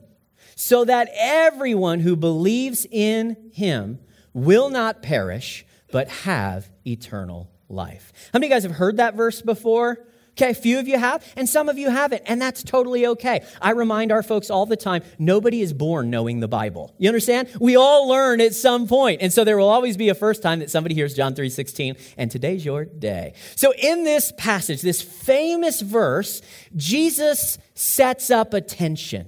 so 0.63 0.85
that 0.85 1.11
everyone 1.19 1.99
who 1.99 2.15
believes 2.15 2.87
in 2.89 3.37
him 3.53 3.99
will 4.33 4.71
not 4.71 5.03
perish, 5.03 5.67
but 5.91 6.09
have 6.09 6.71
eternal 6.87 7.51
life. 7.69 8.13
How 8.33 8.39
many 8.39 8.47
of 8.47 8.51
you 8.51 8.55
guys 8.55 8.63
have 8.63 8.73
heard 8.73 8.99
that 8.99 9.17
verse 9.17 9.43
before? 9.43 10.07
Okay, 10.31 10.51
a 10.51 10.55
few 10.55 10.79
of 10.79 10.87
you 10.87 10.99
have, 10.99 11.27
and 11.37 11.49
some 11.49 11.69
of 11.69 11.79
you 11.79 11.91
haven't, 11.91 12.23
and 12.27 12.41
that's 12.41 12.63
totally 12.63 13.07
okay. 13.09 13.45
I 13.61 13.73
remind 13.73 14.13
our 14.13 14.23
folks 14.23 14.51
all 14.51 14.65
the 14.65 14.77
time 14.77 15.03
nobody 15.19 15.63
is 15.63 15.73
born 15.73 16.11
knowing 16.11 16.39
the 16.39 16.49
Bible. 16.49 16.95
You 16.97 17.09
understand? 17.09 17.49
We 17.61 17.77
all 17.77 18.09
learn 18.09 18.41
at 18.41 18.55
some 18.55 18.87
point, 18.87 19.21
and 19.21 19.33
so 19.33 19.43
there 19.43 19.59
will 19.59 19.69
always 19.69 19.97
be 19.97 20.11
a 20.11 20.15
first 20.15 20.43
time 20.43 20.61
that 20.61 20.71
somebody 20.71 20.95
hears 20.95 21.15
John 21.15 21.35
3:16, 21.35 21.97
and 22.17 22.31
today's 22.31 22.65
your 22.65 22.85
day. 22.85 23.35
So 23.57 23.75
in 23.75 24.05
this 24.05 24.33
passage, 24.39 24.81
this 24.81 25.03
famous 25.03 25.81
verse, 25.81 26.41
Jesus 26.77 27.59
sets 27.75 28.31
up 28.31 28.55
a 28.55 28.61
tension. 28.61 29.27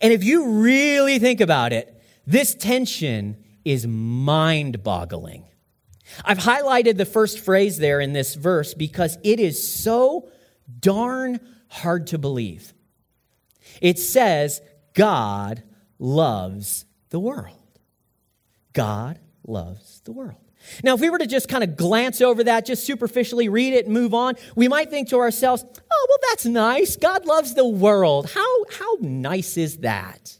And 0.00 0.12
if 0.12 0.24
you 0.24 0.62
really 0.62 1.18
think 1.18 1.40
about 1.40 1.72
it, 1.72 2.00
this 2.26 2.54
tension 2.54 3.36
is 3.64 3.86
mind 3.86 4.82
boggling. 4.82 5.44
I've 6.24 6.38
highlighted 6.38 6.96
the 6.96 7.04
first 7.04 7.38
phrase 7.38 7.78
there 7.78 8.00
in 8.00 8.12
this 8.12 8.34
verse 8.34 8.74
because 8.74 9.18
it 9.22 9.40
is 9.40 9.68
so 9.68 10.28
darn 10.80 11.40
hard 11.68 12.08
to 12.08 12.18
believe. 12.18 12.72
It 13.80 13.98
says, 13.98 14.60
God 14.94 15.62
loves 15.98 16.84
the 17.10 17.20
world. 17.20 17.56
God 18.72 19.18
loves 19.46 20.00
the 20.04 20.12
world. 20.12 20.39
Now, 20.82 20.94
if 20.94 21.00
we 21.00 21.10
were 21.10 21.18
to 21.18 21.26
just 21.26 21.48
kind 21.48 21.64
of 21.64 21.76
glance 21.76 22.20
over 22.20 22.44
that, 22.44 22.66
just 22.66 22.84
superficially 22.84 23.48
read 23.48 23.74
it 23.74 23.86
and 23.86 23.94
move 23.94 24.14
on, 24.14 24.34
we 24.54 24.68
might 24.68 24.90
think 24.90 25.08
to 25.08 25.18
ourselves, 25.18 25.64
oh, 25.64 26.06
well, 26.08 26.18
that's 26.28 26.46
nice. 26.46 26.96
God 26.96 27.26
loves 27.26 27.54
the 27.54 27.66
world. 27.66 28.30
How, 28.30 28.64
how 28.70 28.96
nice 29.00 29.56
is 29.56 29.78
that? 29.78 30.38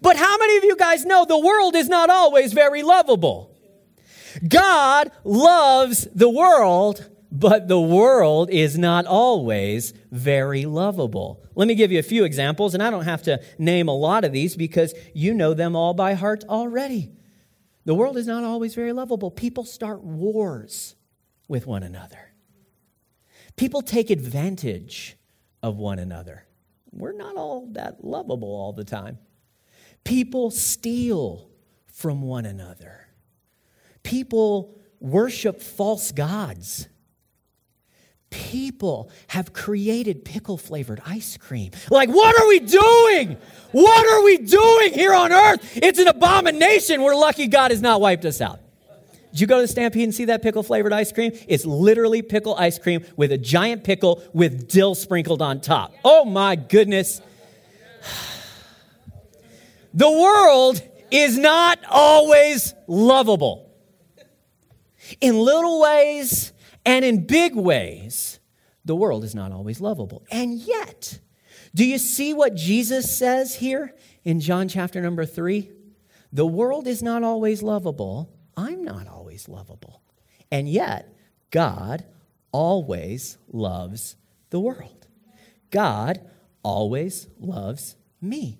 But 0.00 0.16
how 0.16 0.36
many 0.38 0.56
of 0.56 0.64
you 0.64 0.76
guys 0.76 1.04
know 1.04 1.24
the 1.24 1.38
world 1.38 1.74
is 1.74 1.88
not 1.88 2.10
always 2.10 2.52
very 2.52 2.82
lovable? 2.82 3.56
God 4.46 5.10
loves 5.24 6.06
the 6.14 6.28
world, 6.28 7.08
but 7.32 7.68
the 7.68 7.80
world 7.80 8.50
is 8.50 8.78
not 8.78 9.06
always 9.06 9.92
very 10.10 10.64
lovable. 10.66 11.42
Let 11.54 11.68
me 11.68 11.74
give 11.74 11.92
you 11.92 11.98
a 11.98 12.04
few 12.04 12.24
examples, 12.24 12.74
and 12.74 12.82
I 12.82 12.90
don't 12.90 13.04
have 13.04 13.22
to 13.24 13.42
name 13.58 13.88
a 13.88 13.96
lot 13.96 14.24
of 14.24 14.32
these 14.32 14.56
because 14.56 14.94
you 15.14 15.34
know 15.34 15.54
them 15.54 15.74
all 15.74 15.94
by 15.94 16.14
heart 16.14 16.44
already. 16.48 17.12
The 17.84 17.94
world 17.94 18.16
is 18.16 18.26
not 18.26 18.44
always 18.44 18.74
very 18.74 18.92
lovable. 18.92 19.30
People 19.30 19.64
start 19.64 20.02
wars 20.02 20.96
with 21.48 21.66
one 21.66 21.82
another, 21.82 22.32
people 23.56 23.82
take 23.82 24.10
advantage 24.10 25.16
of 25.62 25.76
one 25.76 25.98
another. 25.98 26.46
We're 26.92 27.12
not 27.12 27.36
all 27.36 27.68
that 27.72 28.04
lovable 28.04 28.48
all 28.48 28.72
the 28.72 28.84
time. 28.84 29.18
People 30.04 30.50
steal 30.50 31.50
from 31.86 32.22
one 32.22 32.46
another. 32.46 33.08
People 34.02 34.78
worship 34.98 35.60
false 35.60 36.10
gods. 36.12 36.88
People 38.30 39.10
have 39.28 39.52
created 39.52 40.24
pickle 40.24 40.56
flavored 40.56 41.00
ice 41.04 41.36
cream. 41.36 41.72
Like, 41.90 42.08
what 42.08 42.40
are 42.40 42.46
we 42.46 42.60
doing? 42.60 43.36
What 43.72 44.06
are 44.06 44.24
we 44.24 44.38
doing 44.38 44.92
here 44.92 45.12
on 45.12 45.32
earth? 45.32 45.76
It's 45.76 45.98
an 45.98 46.06
abomination. 46.06 47.02
We're 47.02 47.16
lucky 47.16 47.48
God 47.48 47.72
has 47.72 47.82
not 47.82 48.00
wiped 48.00 48.24
us 48.24 48.40
out. 48.40 48.60
Did 49.32 49.40
you 49.40 49.46
go 49.46 49.56
to 49.56 49.62
the 49.62 49.68
Stampede 49.68 50.04
and 50.04 50.14
see 50.14 50.26
that 50.26 50.42
pickle 50.42 50.62
flavored 50.62 50.92
ice 50.92 51.12
cream? 51.12 51.32
It's 51.48 51.64
literally 51.64 52.22
pickle 52.22 52.54
ice 52.56 52.78
cream 52.78 53.04
with 53.16 53.32
a 53.32 53.38
giant 53.38 53.84
pickle 53.84 54.22
with 54.32 54.68
dill 54.68 54.94
sprinkled 54.94 55.42
on 55.42 55.60
top. 55.60 55.92
Oh 56.04 56.24
my 56.24 56.56
goodness. 56.56 57.20
The 59.92 60.08
world 60.08 60.80
is 61.10 61.36
not 61.36 61.80
always 61.88 62.74
lovable 62.86 63.72
in 65.20 65.36
little 65.36 65.80
ways 65.80 66.52
and 66.84 67.04
in 67.04 67.26
big 67.26 67.54
ways, 67.54 68.40
the 68.84 68.96
world 68.96 69.24
is 69.24 69.34
not 69.34 69.52
always 69.52 69.80
lovable. 69.80 70.24
And 70.30 70.54
yet, 70.54 71.18
do 71.74 71.84
you 71.84 71.98
see 71.98 72.34
what 72.34 72.54
Jesus 72.54 73.16
says 73.16 73.56
here 73.56 73.94
in 74.24 74.40
John 74.40 74.68
chapter 74.68 75.00
number 75.00 75.24
three? 75.26 75.70
The 76.32 76.46
world 76.46 76.86
is 76.86 77.02
not 77.02 77.22
always 77.22 77.62
lovable. 77.62 78.32
I'm 78.56 78.84
not 78.84 79.08
always 79.08 79.48
lovable. 79.48 80.02
And 80.50 80.68
yet, 80.68 81.14
God 81.50 82.04
always 82.52 83.38
loves 83.48 84.16
the 84.50 84.60
world. 84.60 85.06
God 85.70 86.20
always 86.62 87.28
loves 87.38 87.96
me. 88.20 88.58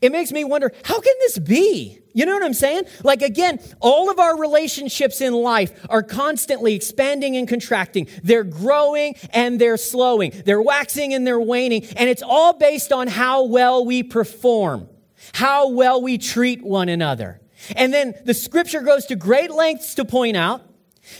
It 0.00 0.12
makes 0.12 0.32
me 0.32 0.44
wonder 0.44 0.72
how 0.84 1.00
can 1.00 1.14
this 1.20 1.38
be? 1.38 2.00
You 2.12 2.26
know 2.26 2.34
what 2.34 2.44
I'm 2.44 2.54
saying? 2.54 2.84
Like, 3.02 3.22
again, 3.22 3.58
all 3.80 4.08
of 4.08 4.20
our 4.20 4.38
relationships 4.38 5.20
in 5.20 5.32
life 5.34 5.72
are 5.90 6.02
constantly 6.02 6.74
expanding 6.74 7.36
and 7.36 7.48
contracting. 7.48 8.06
They're 8.22 8.44
growing 8.44 9.16
and 9.30 9.60
they're 9.60 9.76
slowing. 9.76 10.32
They're 10.44 10.62
waxing 10.62 11.12
and 11.12 11.26
they're 11.26 11.40
waning. 11.40 11.84
And 11.96 12.08
it's 12.08 12.22
all 12.22 12.52
based 12.52 12.92
on 12.92 13.08
how 13.08 13.44
well 13.44 13.84
we 13.84 14.04
perform, 14.04 14.88
how 15.32 15.70
well 15.70 16.00
we 16.00 16.18
treat 16.18 16.62
one 16.62 16.88
another. 16.88 17.40
And 17.74 17.92
then 17.92 18.14
the 18.24 18.34
scripture 18.34 18.82
goes 18.82 19.06
to 19.06 19.16
great 19.16 19.50
lengths 19.50 19.94
to 19.94 20.04
point 20.04 20.36
out 20.36 20.62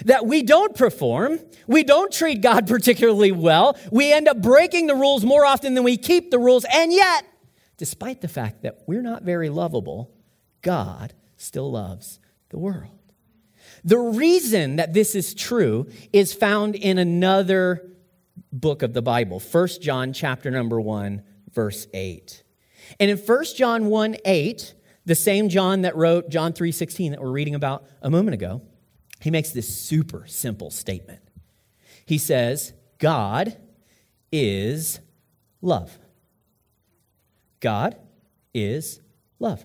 that 0.04 0.26
we 0.26 0.42
don't 0.42 0.74
perform, 0.74 1.40
we 1.66 1.82
don't 1.82 2.12
treat 2.12 2.40
God 2.40 2.66
particularly 2.68 3.32
well, 3.32 3.76
we 3.90 4.12
end 4.12 4.28
up 4.28 4.40
breaking 4.40 4.86
the 4.86 4.94
rules 4.94 5.24
more 5.24 5.44
often 5.44 5.74
than 5.74 5.84
we 5.84 5.96
keep 5.96 6.30
the 6.30 6.38
rules, 6.38 6.64
and 6.72 6.92
yet, 6.92 7.26
despite 7.76 8.20
the 8.20 8.28
fact 8.28 8.62
that 8.62 8.82
we're 8.86 9.02
not 9.02 9.22
very 9.22 9.48
lovable, 9.48 10.14
God 10.62 11.14
still 11.36 11.70
loves 11.70 12.20
the 12.50 12.58
world. 12.58 12.98
The 13.84 13.98
reason 13.98 14.76
that 14.76 14.92
this 14.92 15.14
is 15.14 15.34
true 15.34 15.88
is 16.12 16.32
found 16.32 16.74
in 16.74 16.98
another 16.98 17.90
book 18.52 18.82
of 18.82 18.92
the 18.92 19.02
Bible, 19.02 19.40
1 19.40 19.68
John 19.80 20.12
chapter 20.12 20.50
number 20.50 20.80
1, 20.80 21.22
verse 21.52 21.86
8. 21.92 22.42
And 23.00 23.10
in 23.10 23.18
1 23.18 23.44
John 23.56 23.86
1 23.86 24.16
8, 24.24 24.74
the 25.06 25.14
same 25.14 25.48
John 25.48 25.82
that 25.82 25.96
wrote 25.96 26.30
John 26.30 26.52
3 26.52 26.72
16 26.72 27.12
that 27.12 27.20
we're 27.20 27.30
reading 27.30 27.54
about 27.54 27.86
a 28.00 28.10
moment 28.10 28.34
ago, 28.34 28.62
he 29.20 29.30
makes 29.30 29.50
this 29.50 29.74
super 29.74 30.26
simple 30.26 30.70
statement. 30.70 31.20
He 32.06 32.18
says, 32.18 32.72
God 32.98 33.56
is 34.30 35.00
love. 35.62 35.98
God 37.64 37.96
is 38.52 39.00
love. 39.38 39.64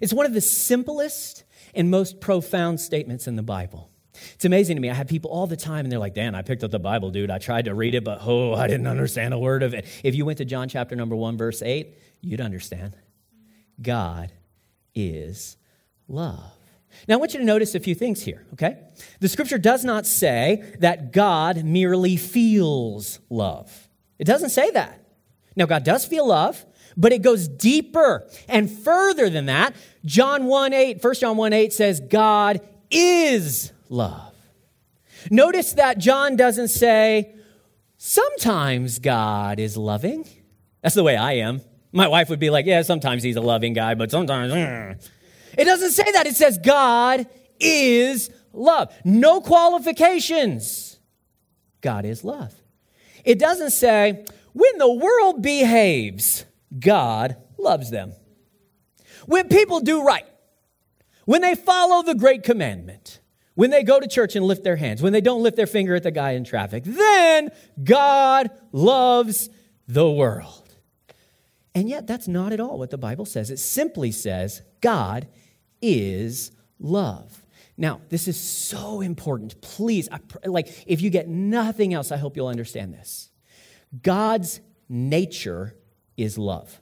It's 0.00 0.14
one 0.14 0.24
of 0.24 0.32
the 0.32 0.40
simplest 0.40 1.44
and 1.74 1.90
most 1.90 2.18
profound 2.18 2.80
statements 2.80 3.28
in 3.28 3.36
the 3.36 3.42
Bible. 3.42 3.90
It's 4.34 4.46
amazing 4.46 4.76
to 4.76 4.80
me. 4.80 4.88
I 4.88 4.94
have 4.94 5.06
people 5.06 5.30
all 5.30 5.46
the 5.46 5.58
time 5.58 5.84
and 5.84 5.92
they're 5.92 5.98
like, 5.98 6.14
Dan, 6.14 6.34
I 6.34 6.40
picked 6.40 6.64
up 6.64 6.70
the 6.70 6.78
Bible, 6.78 7.10
dude. 7.10 7.30
I 7.30 7.36
tried 7.36 7.66
to 7.66 7.74
read 7.74 7.94
it, 7.94 8.04
but 8.04 8.20
oh, 8.22 8.54
I 8.54 8.68
didn't 8.68 8.86
understand 8.86 9.34
a 9.34 9.38
word 9.38 9.62
of 9.62 9.74
it. 9.74 9.84
If 10.02 10.14
you 10.14 10.24
went 10.24 10.38
to 10.38 10.46
John 10.46 10.70
chapter 10.70 10.96
number 10.96 11.14
one, 11.14 11.36
verse 11.36 11.60
eight, 11.60 11.98
you'd 12.22 12.40
understand. 12.40 12.96
God 13.82 14.32
is 14.94 15.58
love. 16.08 16.42
Now, 17.06 17.16
I 17.16 17.18
want 17.18 17.34
you 17.34 17.40
to 17.40 17.44
notice 17.44 17.74
a 17.74 17.80
few 17.80 17.94
things 17.94 18.22
here, 18.22 18.46
okay? 18.54 18.78
The 19.20 19.28
scripture 19.28 19.58
does 19.58 19.84
not 19.84 20.06
say 20.06 20.64
that 20.78 21.12
God 21.12 21.62
merely 21.64 22.16
feels 22.16 23.20
love, 23.28 23.90
it 24.18 24.24
doesn't 24.24 24.50
say 24.50 24.70
that. 24.70 25.02
Now, 25.56 25.66
God 25.66 25.84
does 25.84 26.04
feel 26.04 26.26
love, 26.26 26.64
but 26.96 27.12
it 27.12 27.22
goes 27.22 27.48
deeper 27.48 28.28
and 28.48 28.70
further 28.70 29.30
than 29.30 29.46
that. 29.46 29.74
John 30.04 30.44
1 30.44 30.72
8, 30.72 31.02
1 31.02 31.14
John 31.14 31.36
1 31.36 31.52
8 31.52 31.72
says, 31.72 32.00
God 32.00 32.60
is 32.90 33.72
love. 33.88 34.34
Notice 35.30 35.72
that 35.74 35.98
John 35.98 36.36
doesn't 36.36 36.68
say, 36.68 37.34
sometimes 37.96 38.98
God 38.98 39.58
is 39.58 39.76
loving. 39.76 40.28
That's 40.82 40.94
the 40.94 41.02
way 41.02 41.16
I 41.16 41.32
am. 41.32 41.62
My 41.92 42.08
wife 42.08 42.28
would 42.28 42.38
be 42.38 42.50
like, 42.50 42.66
yeah, 42.66 42.82
sometimes 42.82 43.22
he's 43.22 43.36
a 43.36 43.40
loving 43.40 43.72
guy, 43.72 43.94
but 43.94 44.10
sometimes. 44.10 44.52
Mm. 44.52 45.08
It 45.56 45.64
doesn't 45.64 45.92
say 45.92 46.12
that. 46.12 46.26
It 46.26 46.36
says 46.36 46.58
God 46.58 47.26
is 47.58 48.30
love. 48.52 48.94
No 49.04 49.40
qualifications. 49.40 50.98
God 51.80 52.04
is 52.04 52.22
love. 52.24 52.54
It 53.24 53.38
doesn't 53.38 53.70
say, 53.70 54.24
when 54.56 54.78
the 54.78 54.90
world 54.90 55.42
behaves, 55.42 56.46
God 56.78 57.36
loves 57.58 57.90
them. 57.90 58.14
When 59.26 59.48
people 59.48 59.80
do 59.80 60.02
right, 60.02 60.24
when 61.26 61.42
they 61.42 61.54
follow 61.54 62.02
the 62.02 62.14
great 62.14 62.42
commandment, 62.42 63.20
when 63.54 63.68
they 63.68 63.82
go 63.82 64.00
to 64.00 64.08
church 64.08 64.34
and 64.34 64.46
lift 64.46 64.64
their 64.64 64.76
hands, 64.76 65.02
when 65.02 65.12
they 65.12 65.20
don't 65.20 65.42
lift 65.42 65.58
their 65.58 65.66
finger 65.66 65.94
at 65.94 66.04
the 66.04 66.10
guy 66.10 66.30
in 66.32 66.44
traffic, 66.44 66.84
then 66.84 67.50
God 67.84 68.50
loves 68.72 69.50
the 69.88 70.10
world. 70.10 70.74
And 71.74 71.86
yet, 71.90 72.06
that's 72.06 72.26
not 72.26 72.54
at 72.54 72.60
all 72.60 72.78
what 72.78 72.88
the 72.88 72.96
Bible 72.96 73.26
says. 73.26 73.50
It 73.50 73.58
simply 73.58 74.10
says 74.10 74.62
God 74.80 75.28
is 75.82 76.50
love. 76.78 77.44
Now, 77.76 78.00
this 78.08 78.26
is 78.26 78.40
so 78.40 79.02
important. 79.02 79.60
Please, 79.60 80.08
like, 80.46 80.84
if 80.86 81.02
you 81.02 81.10
get 81.10 81.28
nothing 81.28 81.92
else, 81.92 82.10
I 82.10 82.16
hope 82.16 82.36
you'll 82.36 82.48
understand 82.48 82.94
this. 82.94 83.25
God's 84.02 84.60
nature 84.88 85.76
is 86.16 86.38
love. 86.38 86.80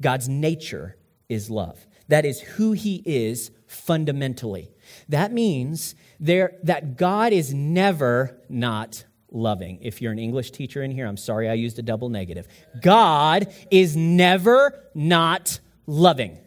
God's 0.00 0.28
nature 0.28 0.96
is 1.28 1.50
love. 1.50 1.86
That 2.08 2.24
is 2.24 2.40
who 2.40 2.72
he 2.72 3.02
is 3.04 3.50
fundamentally. 3.66 4.70
That 5.08 5.32
means 5.32 5.94
there 6.20 6.52
that 6.62 6.96
God 6.96 7.32
is 7.32 7.52
never 7.52 8.38
not 8.48 9.04
loving. 9.30 9.78
If 9.82 10.00
you're 10.00 10.12
an 10.12 10.18
English 10.18 10.52
teacher 10.52 10.82
in 10.82 10.90
here, 10.90 11.06
I'm 11.06 11.16
sorry 11.16 11.48
I 11.48 11.54
used 11.54 11.78
a 11.78 11.82
double 11.82 12.08
negative. 12.08 12.46
God 12.80 13.52
is 13.70 13.96
never 13.96 14.88
not 14.94 15.58
loving. 15.86 16.32
I'm 16.32 16.38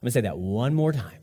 going 0.00 0.06
to 0.06 0.10
say 0.12 0.20
that 0.22 0.38
one 0.38 0.74
more 0.74 0.92
time. 0.92 1.18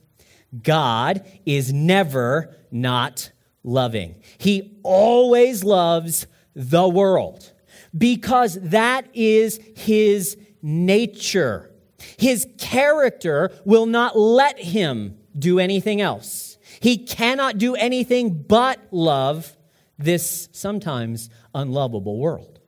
God 0.61 1.25
is 1.45 1.71
never 1.71 2.55
not 2.71 3.31
loving. 3.63 4.15
He 4.37 4.79
always 4.83 5.63
loves 5.63 6.27
the 6.55 6.87
world 6.87 7.51
because 7.97 8.59
that 8.61 9.07
is 9.13 9.59
his 9.75 10.37
nature. 10.61 11.71
His 12.17 12.47
character 12.57 13.51
will 13.65 13.85
not 13.85 14.17
let 14.17 14.59
him 14.59 15.17
do 15.37 15.59
anything 15.59 16.01
else. 16.01 16.57
He 16.79 16.97
cannot 16.97 17.57
do 17.57 17.75
anything 17.75 18.43
but 18.43 18.79
love 18.91 19.55
this 19.97 20.49
sometimes 20.51 21.29
unlovable 21.53 22.17
world. 22.17 22.59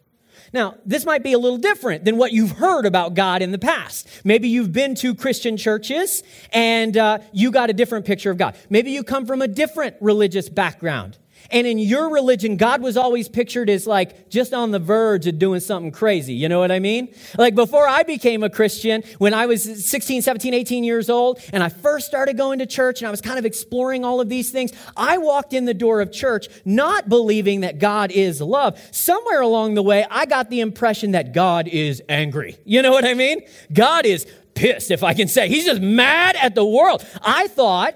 Now, 0.54 0.76
this 0.86 1.06
might 1.06 1.24
be 1.24 1.34
a 1.34 1.38
little 1.38 1.58
different 1.58 2.06
than 2.06 2.18
what 2.18 2.32
you've 2.32 2.52
heard 2.52 2.86
about 2.86 3.14
God 3.16 3.42
in 3.42 3.52
the 3.52 3.58
past. 3.58 4.08
Maybe 4.24 4.48
you've 4.48 4.72
been 4.72 4.96
to 4.96 5.14
Christian 5.14 5.58
churches 5.58 6.24
and 6.54 6.96
uh, 6.96 7.20
you 7.34 7.52
got 7.52 7.70
a 7.70 7.74
different 7.74 8.06
picture 8.06 8.32
of 8.32 8.38
God. 8.38 8.56
Maybe 8.70 8.92
you 8.92 9.04
come 9.04 9.26
from 9.26 9.42
a 9.42 9.48
different 9.48 9.98
religious 10.00 10.48
background. 10.48 11.18
And 11.52 11.66
in 11.66 11.80
your 11.80 12.10
religion, 12.10 12.58
God 12.58 12.82
was 12.82 12.98
always 12.98 13.30
pictured 13.30 13.70
as 13.70 13.88
like 13.88 14.30
just 14.30 14.54
on 14.54 14.72
the 14.72 14.80
verge 14.80 15.28
of 15.28 15.40
doing 15.40 15.60
something 15.60 15.92
crazy. 15.92 16.34
You 16.34 16.50
know 16.50 16.60
what 16.60 16.72
I 16.72 16.80
mean? 16.80 17.14
Like 17.38 17.56
before 17.56 17.88
I 17.88 18.04
became 18.04 18.44
a 18.44 18.50
Christian, 18.50 19.04
when 19.18 19.34
I 19.34 19.46
was 19.46 19.86
16, 19.86 20.22
17, 20.22 20.54
18 20.54 20.84
years 20.84 21.10
old, 21.10 21.40
and 21.54 21.64
I 21.64 21.70
first 21.70 22.08
started 22.08 22.38
going 22.38 22.60
to 22.60 22.66
church 22.66 23.02
and 23.02 23.08
I 23.08 23.12
was 23.12 23.22
kind 23.22 23.40
of 23.40 23.46
exploring 23.46 24.04
all 24.04 24.20
of 24.20 24.30
these 24.30 24.50
things, 24.52 24.72
I 24.96 25.18
walked 25.18 25.54
in 25.54 25.66
the 25.66 25.74
door 25.74 26.02
of 26.02 26.12
church 26.12 26.48
not 26.66 27.10
believing 27.10 27.62
that 27.62 27.80
God 27.80 28.12
is 28.12 28.42
love. 28.42 28.80
Somewhere 28.92 29.42
along 29.42 29.76
the 29.76 29.84
way, 29.84 30.06
I 30.10 30.26
got 30.26 30.50
the 30.50 30.60
impression 30.60 31.12
that 31.12 31.34
God 31.34 31.68
is 31.68 32.02
angry. 32.10 32.58
You 32.66 32.82
know 32.82 32.92
what 32.92 33.06
I 33.06 33.14
mean? 33.14 33.42
God 33.72 34.06
is 34.06 34.26
pissed, 34.54 34.92
if 34.92 35.04
I 35.04 35.14
can 35.14 35.28
say. 35.28 35.48
He's 35.48 35.66
just 35.66 35.82
mad 35.82 36.36
at 36.36 36.56
the 36.56 36.66
world. 36.66 37.06
I 37.22 37.48
thought 37.48 37.96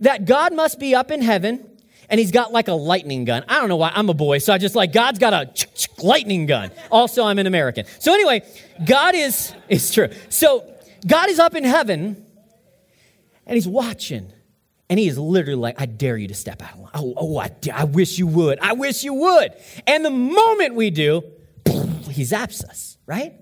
that 0.00 0.24
God 0.24 0.54
must 0.54 0.78
be 0.78 0.94
up 0.94 1.10
in 1.10 1.22
heaven 1.22 1.68
and 2.10 2.18
he's 2.18 2.30
got 2.30 2.52
like 2.52 2.68
a 2.68 2.72
lightning 2.72 3.24
gun. 3.24 3.44
I 3.48 3.58
don't 3.60 3.68
know 3.68 3.76
why. 3.76 3.92
I'm 3.94 4.08
a 4.08 4.14
boy, 4.14 4.38
so 4.38 4.52
I 4.52 4.58
just 4.58 4.74
like, 4.74 4.92
God's 4.92 5.18
got 5.18 5.32
a 5.32 6.02
lightning 6.02 6.46
gun. 6.46 6.70
Also, 6.90 7.24
I'm 7.24 7.38
an 7.38 7.46
American. 7.46 7.84
So, 7.98 8.12
anyway, 8.12 8.42
God 8.84 9.14
is, 9.14 9.54
it's 9.68 9.92
true. 9.92 10.08
So, 10.28 10.64
God 11.06 11.28
is 11.28 11.38
up 11.38 11.54
in 11.54 11.64
heaven 11.64 12.24
and 13.46 13.54
he's 13.54 13.68
watching. 13.68 14.32
And 14.90 14.98
he 14.98 15.06
is 15.06 15.18
literally 15.18 15.60
like, 15.60 15.80
I 15.80 15.86
dare 15.86 16.16
you 16.16 16.28
to 16.28 16.34
step 16.34 16.62
out 16.62 16.72
of 16.72 16.80
line. 16.80 16.90
Oh, 16.94 17.14
oh 17.16 17.38
I, 17.38 17.50
I 17.72 17.84
wish 17.84 18.18
you 18.18 18.26
would. 18.26 18.58
I 18.60 18.72
wish 18.72 19.04
you 19.04 19.12
would. 19.12 19.52
And 19.86 20.02
the 20.02 20.10
moment 20.10 20.74
we 20.74 20.90
do, 20.90 21.22
he 21.66 22.22
zaps 22.22 22.64
us, 22.64 22.96
right? 23.06 23.34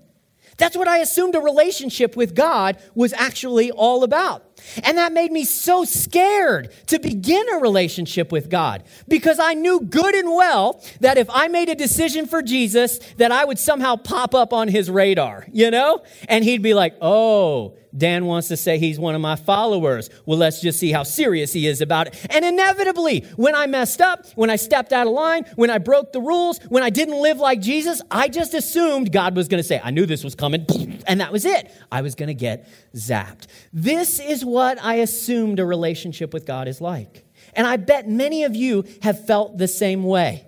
That's 0.57 0.75
what 0.75 0.87
I 0.87 0.97
assumed 0.97 1.35
a 1.35 1.39
relationship 1.39 2.15
with 2.15 2.35
God 2.35 2.77
was 2.95 3.13
actually 3.13 3.71
all 3.71 4.03
about. 4.03 4.43
And 4.83 4.97
that 4.97 5.13
made 5.13 5.31
me 5.31 5.43
so 5.43 5.85
scared 5.85 6.73
to 6.87 6.99
begin 6.99 7.45
a 7.53 7.57
relationship 7.57 8.31
with 8.31 8.49
God 8.49 8.83
because 9.07 9.39
I 9.39 9.53
knew 9.53 9.81
good 9.81 10.15
and 10.15 10.29
well 10.33 10.83
that 10.99 11.17
if 11.17 11.29
I 11.29 11.47
made 11.47 11.69
a 11.69 11.75
decision 11.75 12.25
for 12.25 12.41
Jesus, 12.41 12.97
that 13.17 13.31
I 13.31 13.45
would 13.45 13.59
somehow 13.59 13.95
pop 13.95 14.33
up 14.33 14.53
on 14.53 14.67
his 14.67 14.89
radar, 14.89 15.45
you 15.51 15.69
know? 15.69 16.01
And 16.27 16.43
he'd 16.43 16.63
be 16.63 16.73
like, 16.73 16.95
oh, 17.01 17.77
Dan 17.97 18.25
wants 18.25 18.47
to 18.49 18.57
say 18.57 18.77
he's 18.77 18.99
one 18.99 19.15
of 19.15 19.21
my 19.21 19.35
followers. 19.35 20.09
Well, 20.25 20.37
let's 20.37 20.61
just 20.61 20.79
see 20.79 20.91
how 20.91 21.03
serious 21.03 21.53
he 21.53 21.67
is 21.67 21.81
about 21.81 22.07
it. 22.07 22.27
And 22.29 22.45
inevitably, 22.45 23.21
when 23.35 23.55
I 23.55 23.65
messed 23.65 24.01
up, 24.01 24.25
when 24.35 24.49
I 24.49 24.55
stepped 24.55 24.93
out 24.93 25.07
of 25.07 25.13
line, 25.13 25.45
when 25.55 25.69
I 25.69 25.77
broke 25.77 26.11
the 26.11 26.21
rules, 26.21 26.59
when 26.69 26.83
I 26.83 26.89
didn't 26.89 27.19
live 27.19 27.37
like 27.37 27.59
Jesus, 27.59 28.01
I 28.11 28.27
just 28.27 28.53
assumed 28.53 29.11
God 29.11 29.35
was 29.35 29.47
going 29.47 29.61
to 29.61 29.67
say, 29.67 29.81
I 29.83 29.91
knew 29.91 30.05
this 30.05 30.23
was 30.23 30.35
coming, 30.35 30.65
and 31.07 31.21
that 31.21 31.31
was 31.31 31.45
it. 31.45 31.71
I 31.91 32.01
was 32.01 32.15
going 32.15 32.27
to 32.27 32.33
get 32.33 32.69
zapped. 32.95 33.47
This 33.73 34.19
is 34.19 34.45
what 34.45 34.81
I 34.83 34.95
assumed 34.95 35.59
a 35.59 35.65
relationship 35.65 36.33
with 36.33 36.45
God 36.45 36.67
is 36.67 36.81
like. 36.81 37.23
And 37.53 37.65
I 37.65 37.77
bet 37.77 38.07
many 38.07 38.43
of 38.43 38.55
you 38.55 38.85
have 39.01 39.25
felt 39.25 39.57
the 39.57 39.67
same 39.67 40.03
way 40.03 40.45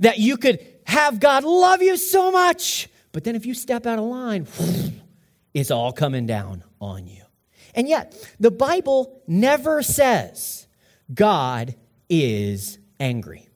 that 0.00 0.18
you 0.18 0.36
could 0.36 0.66
have 0.84 1.20
God 1.20 1.44
love 1.44 1.80
you 1.80 1.96
so 1.96 2.30
much, 2.30 2.88
but 3.12 3.24
then 3.24 3.36
if 3.36 3.46
you 3.46 3.54
step 3.54 3.86
out 3.86 3.98
of 3.98 4.04
line, 4.04 4.46
it's 5.54 5.70
all 5.70 5.92
coming 5.92 6.26
down 6.26 6.64
on 6.82 7.06
you. 7.06 7.22
And 7.74 7.88
yet, 7.88 8.14
the 8.38 8.50
Bible 8.50 9.22
never 9.26 9.82
says 9.82 10.66
God 11.14 11.74
is 12.10 12.78
angry. 13.00 13.48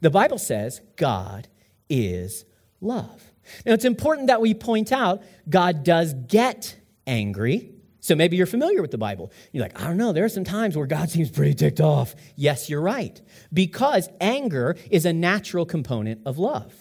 The 0.00 0.10
Bible 0.10 0.38
says 0.38 0.80
God 0.96 1.48
is 1.90 2.44
love. 2.80 3.32
Now, 3.64 3.74
it's 3.74 3.84
important 3.84 4.28
that 4.28 4.40
we 4.40 4.54
point 4.54 4.92
out 4.92 5.22
God 5.48 5.84
does 5.84 6.14
get 6.14 6.76
angry. 7.06 7.72
So 8.00 8.14
maybe 8.14 8.36
you're 8.36 8.46
familiar 8.46 8.82
with 8.82 8.92
the 8.92 8.98
Bible. 8.98 9.32
You're 9.52 9.62
like, 9.62 9.80
I 9.80 9.84
don't 9.84 9.96
know, 9.96 10.12
there 10.12 10.24
are 10.24 10.28
some 10.28 10.44
times 10.44 10.76
where 10.76 10.86
God 10.86 11.10
seems 11.10 11.30
pretty 11.30 11.54
ticked 11.54 11.80
off. 11.80 12.14
Yes, 12.36 12.70
you're 12.70 12.80
right. 12.80 13.20
Because 13.52 14.08
anger 14.20 14.76
is 14.90 15.04
a 15.04 15.12
natural 15.12 15.66
component 15.66 16.22
of 16.24 16.38
love. 16.38 16.72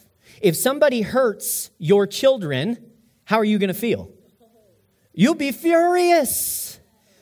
If 0.42 0.56
somebody 0.56 1.02
hurts 1.02 1.72
your 1.80 2.06
children, 2.06 2.78
how 3.26 3.38
are 3.38 3.46
you 3.46 3.58
going 3.58 3.70
to 3.70 3.74
feel? 3.74 4.12
You'll 5.16 5.34
be 5.36 5.52
furious. 5.52 6.80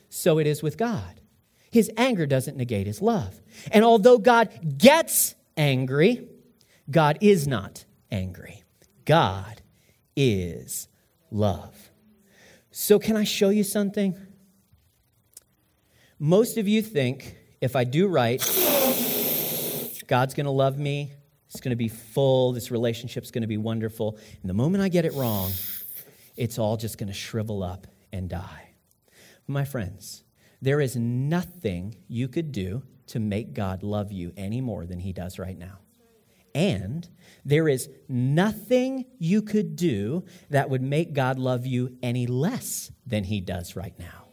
So 0.10 0.40
it 0.40 0.48
is 0.48 0.62
with 0.62 0.78
God. 0.78 1.22
His 1.72 1.90
anger 1.98 2.26
doesn't 2.26 2.58
negate 2.58 2.86
his 2.86 3.02
love. 3.02 3.40
And 3.72 3.86
although 3.86 4.18
God 4.18 4.78
gets 4.78 5.36
angry, 5.56 6.28
God 6.90 7.18
is 7.22 7.48
not 7.48 7.86
angry. 8.12 8.64
God 9.06 9.62
is 10.16 10.88
love. 11.32 11.92
So, 12.72 12.98
can 12.98 13.16
I 13.16 13.24
show 13.24 13.50
you 13.50 13.64
something? 13.64 14.16
Most 16.18 16.58
of 16.58 16.68
you 16.68 16.82
think 16.82 17.38
if 17.62 17.76
I 17.76 17.84
do 17.84 18.08
right, 18.08 18.40
God's 20.08 20.34
going 20.34 20.46
to 20.46 20.52
love 20.52 20.78
me. 20.78 21.12
It's 21.50 21.62
going 21.62 21.72
to 21.72 21.76
be 21.76 21.88
full. 21.88 22.52
This 22.52 22.72
relationship's 22.72 23.30
going 23.30 23.44
to 23.44 23.48
be 23.48 23.58
wonderful. 23.58 24.18
And 24.42 24.50
the 24.50 24.54
moment 24.56 24.84
I 24.84 24.90
get 24.90 25.06
it 25.06 25.14
wrong, 25.14 25.52
it's 26.36 26.58
all 26.58 26.78
just 26.78 26.98
going 26.98 27.08
to 27.08 27.14
shrivel 27.14 27.64
up 27.64 27.88
and 28.12 28.30
die. 28.30 28.72
My 29.48 29.66
friends, 29.66 30.24
there 30.62 30.80
is 30.80 30.96
nothing 30.96 31.98
you 32.08 32.28
could 32.28 32.52
do 32.52 32.84
to 33.08 33.20
make 33.20 33.54
God 33.54 33.84
love 33.84 34.12
you 34.12 34.32
any 34.38 34.62
more 34.62 34.86
than 34.86 35.00
he 35.00 35.12
does 35.12 35.38
right 35.38 35.58
now. 35.58 35.80
And 36.56 37.08
there 37.44 37.68
is 37.68 37.90
nothing 38.08 39.06
you 39.18 39.42
could 39.42 39.76
do 39.76 40.24
that 40.50 40.70
would 40.70 40.82
make 40.82 41.14
God 41.14 41.40
love 41.40 41.66
you 41.66 41.98
any 42.02 42.28
less 42.28 42.92
than 43.06 43.24
he 43.26 43.42
does 43.42 43.76
right 43.76 43.98
now. 43.98 44.28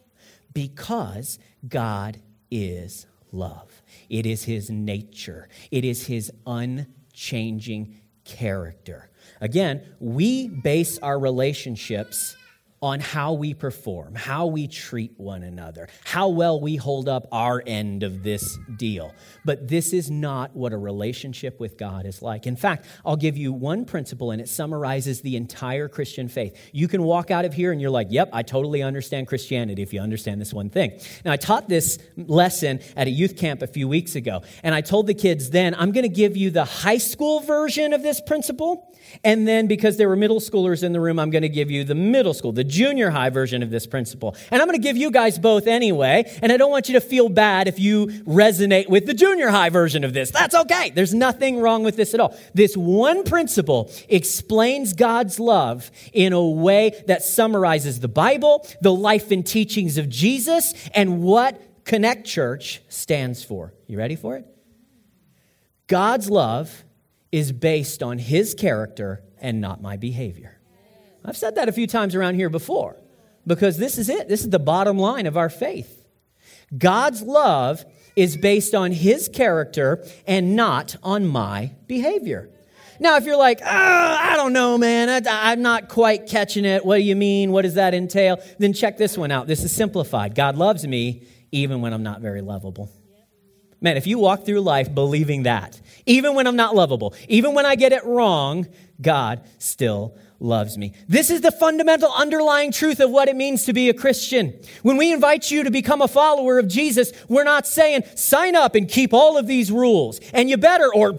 Because 0.52 1.38
God 1.66 2.20
is 2.50 3.06
love. 3.32 3.82
It 4.08 4.26
is 4.26 4.44
his 4.44 4.70
nature, 4.70 5.48
it 5.70 5.84
is 5.84 6.06
his 6.06 6.30
unchanging 6.46 8.00
character. 8.24 9.09
Again, 9.40 9.82
we 10.00 10.48
base 10.48 10.98
our 10.98 11.18
relationships 11.18 12.36
on 12.82 12.98
how 12.98 13.34
we 13.34 13.52
perform, 13.52 14.14
how 14.14 14.46
we 14.46 14.66
treat 14.66 15.12
one 15.18 15.42
another, 15.42 15.86
how 16.04 16.28
well 16.28 16.58
we 16.58 16.76
hold 16.76 17.10
up 17.10 17.26
our 17.30 17.62
end 17.66 18.02
of 18.02 18.22
this 18.22 18.58
deal. 18.76 19.14
But 19.44 19.68
this 19.68 19.92
is 19.92 20.10
not 20.10 20.56
what 20.56 20.72
a 20.72 20.78
relationship 20.78 21.60
with 21.60 21.76
God 21.76 22.06
is 22.06 22.22
like. 22.22 22.46
In 22.46 22.56
fact, 22.56 22.86
I'll 23.04 23.16
give 23.16 23.36
you 23.36 23.52
one 23.52 23.84
principle 23.84 24.30
and 24.30 24.40
it 24.40 24.48
summarizes 24.48 25.20
the 25.20 25.36
entire 25.36 25.88
Christian 25.88 26.28
faith. 26.28 26.56
You 26.72 26.88
can 26.88 27.02
walk 27.02 27.30
out 27.30 27.44
of 27.44 27.52
here 27.52 27.70
and 27.70 27.82
you're 27.82 27.90
like, 27.90 28.08
yep, 28.10 28.30
I 28.32 28.42
totally 28.42 28.82
understand 28.82 29.26
Christianity 29.26 29.82
if 29.82 29.92
you 29.92 30.00
understand 30.00 30.40
this 30.40 30.54
one 30.54 30.70
thing. 30.70 30.98
Now, 31.22 31.32
I 31.32 31.36
taught 31.36 31.68
this 31.68 31.98
lesson 32.16 32.80
at 32.96 33.06
a 33.06 33.10
youth 33.10 33.36
camp 33.36 33.60
a 33.60 33.66
few 33.66 33.88
weeks 33.88 34.14
ago, 34.14 34.42
and 34.62 34.74
I 34.74 34.80
told 34.80 35.06
the 35.06 35.14
kids 35.14 35.50
then, 35.50 35.74
I'm 35.74 35.92
going 35.92 36.04
to 36.04 36.08
give 36.08 36.34
you 36.34 36.50
the 36.50 36.64
high 36.64 36.98
school 36.98 37.40
version 37.40 37.92
of 37.92 38.02
this 38.02 38.22
principle. 38.22 38.86
And 39.24 39.46
then, 39.46 39.66
because 39.66 39.96
there 39.96 40.08
were 40.08 40.16
middle 40.16 40.40
schoolers 40.40 40.82
in 40.82 40.92
the 40.92 41.00
room, 41.00 41.18
I'm 41.18 41.30
going 41.30 41.42
to 41.42 41.48
give 41.48 41.70
you 41.70 41.84
the 41.84 41.94
middle 41.94 42.32
school, 42.32 42.52
the 42.52 42.69
junior 42.70 43.10
high 43.10 43.30
version 43.30 43.62
of 43.62 43.70
this 43.70 43.86
principle. 43.86 44.36
And 44.50 44.62
I'm 44.62 44.68
going 44.68 44.78
to 44.78 44.82
give 44.82 44.96
you 44.96 45.10
guys 45.10 45.38
both 45.38 45.66
anyway. 45.66 46.24
And 46.42 46.52
I 46.52 46.56
don't 46.56 46.70
want 46.70 46.88
you 46.88 46.94
to 46.94 47.00
feel 47.00 47.28
bad 47.28 47.68
if 47.68 47.78
you 47.78 48.06
resonate 48.06 48.88
with 48.88 49.06
the 49.06 49.14
junior 49.14 49.48
high 49.50 49.68
version 49.68 50.04
of 50.04 50.14
this. 50.14 50.30
That's 50.30 50.54
okay. 50.54 50.90
There's 50.90 51.12
nothing 51.12 51.60
wrong 51.60 51.82
with 51.82 51.96
this 51.96 52.14
at 52.14 52.20
all. 52.20 52.36
This 52.54 52.76
one 52.76 53.24
principle 53.24 53.90
explains 54.08 54.92
God's 54.92 55.40
love 55.40 55.90
in 56.12 56.32
a 56.32 56.42
way 56.42 57.02
that 57.06 57.22
summarizes 57.22 58.00
the 58.00 58.08
Bible, 58.08 58.66
the 58.80 58.94
life 58.94 59.30
and 59.30 59.46
teachings 59.46 59.98
of 59.98 60.08
Jesus, 60.08 60.72
and 60.94 61.22
what 61.22 61.84
Connect 61.84 62.26
Church 62.26 62.82
stands 62.88 63.42
for. 63.42 63.74
You 63.86 63.98
ready 63.98 64.16
for 64.16 64.36
it? 64.36 64.46
God's 65.86 66.30
love 66.30 66.84
is 67.32 67.50
based 67.50 68.02
on 68.02 68.18
his 68.18 68.54
character 68.54 69.24
and 69.40 69.60
not 69.60 69.82
my 69.82 69.96
behavior. 69.96 70.59
I've 71.24 71.36
said 71.36 71.56
that 71.56 71.68
a 71.68 71.72
few 71.72 71.86
times 71.86 72.14
around 72.14 72.34
here 72.34 72.48
before 72.48 72.96
because 73.46 73.76
this 73.76 73.98
is 73.98 74.08
it. 74.08 74.28
This 74.28 74.42
is 74.42 74.50
the 74.50 74.58
bottom 74.58 74.98
line 74.98 75.26
of 75.26 75.36
our 75.36 75.48
faith. 75.48 76.04
God's 76.76 77.22
love 77.22 77.84
is 78.16 78.36
based 78.36 78.74
on 78.74 78.92
his 78.92 79.28
character 79.28 80.04
and 80.26 80.56
not 80.56 80.96
on 81.02 81.26
my 81.26 81.72
behavior. 81.86 82.50
Now, 82.98 83.16
if 83.16 83.24
you're 83.24 83.36
like, 83.36 83.62
I 83.64 84.34
don't 84.36 84.52
know, 84.52 84.76
man, 84.76 85.08
I, 85.26 85.52
am 85.52 85.62
not 85.62 85.88
quite 85.88 86.26
catching 86.26 86.66
it. 86.66 86.84
What 86.84 86.96
do 86.96 87.02
you 87.02 87.16
mean? 87.16 87.50
What 87.50 87.62
does 87.62 87.74
that 87.74 87.94
entail? 87.94 88.42
Then 88.58 88.74
check 88.74 88.98
this 88.98 89.16
one 89.16 89.30
out. 89.30 89.46
This 89.46 89.64
is 89.64 89.74
simplified. 89.74 90.34
God 90.34 90.56
loves 90.56 90.86
me 90.86 91.26
even 91.50 91.80
when 91.80 91.94
I'm 91.94 92.02
not 92.02 92.20
very 92.20 92.42
lovable. 92.42 92.90
Man, 93.80 93.96
if 93.96 94.06
you 94.06 94.18
walk 94.18 94.44
through 94.44 94.60
life 94.60 94.94
believing 94.94 95.44
that, 95.44 95.80
even 96.04 96.34
when 96.34 96.46
I'm 96.46 96.56
not 96.56 96.74
lovable, 96.74 97.14
even 97.28 97.54
when 97.54 97.64
I 97.64 97.74
get 97.74 97.92
it 97.92 98.04
wrong, 98.04 98.66
God 99.00 99.42
still 99.58 100.18
loves 100.40 100.76
me. 100.78 100.94
This 101.06 101.30
is 101.30 101.42
the 101.42 101.52
fundamental 101.52 102.10
underlying 102.12 102.72
truth 102.72 102.98
of 102.98 103.10
what 103.10 103.28
it 103.28 103.36
means 103.36 103.64
to 103.66 103.72
be 103.72 103.88
a 103.88 103.94
Christian. 103.94 104.58
When 104.82 104.96
we 104.96 105.12
invite 105.12 105.50
you 105.50 105.62
to 105.62 105.70
become 105.70 106.00
a 106.00 106.08
follower 106.08 106.58
of 106.58 106.66
Jesus, 106.66 107.12
we're 107.28 107.44
not 107.44 107.66
saying, 107.66 108.04
sign 108.16 108.56
up 108.56 108.74
and 108.74 108.88
keep 108.88 109.12
all 109.12 109.36
of 109.36 109.46
these 109.46 109.70
rules, 109.70 110.18
and 110.32 110.48
you 110.48 110.56
better, 110.56 110.92
or 110.92 111.14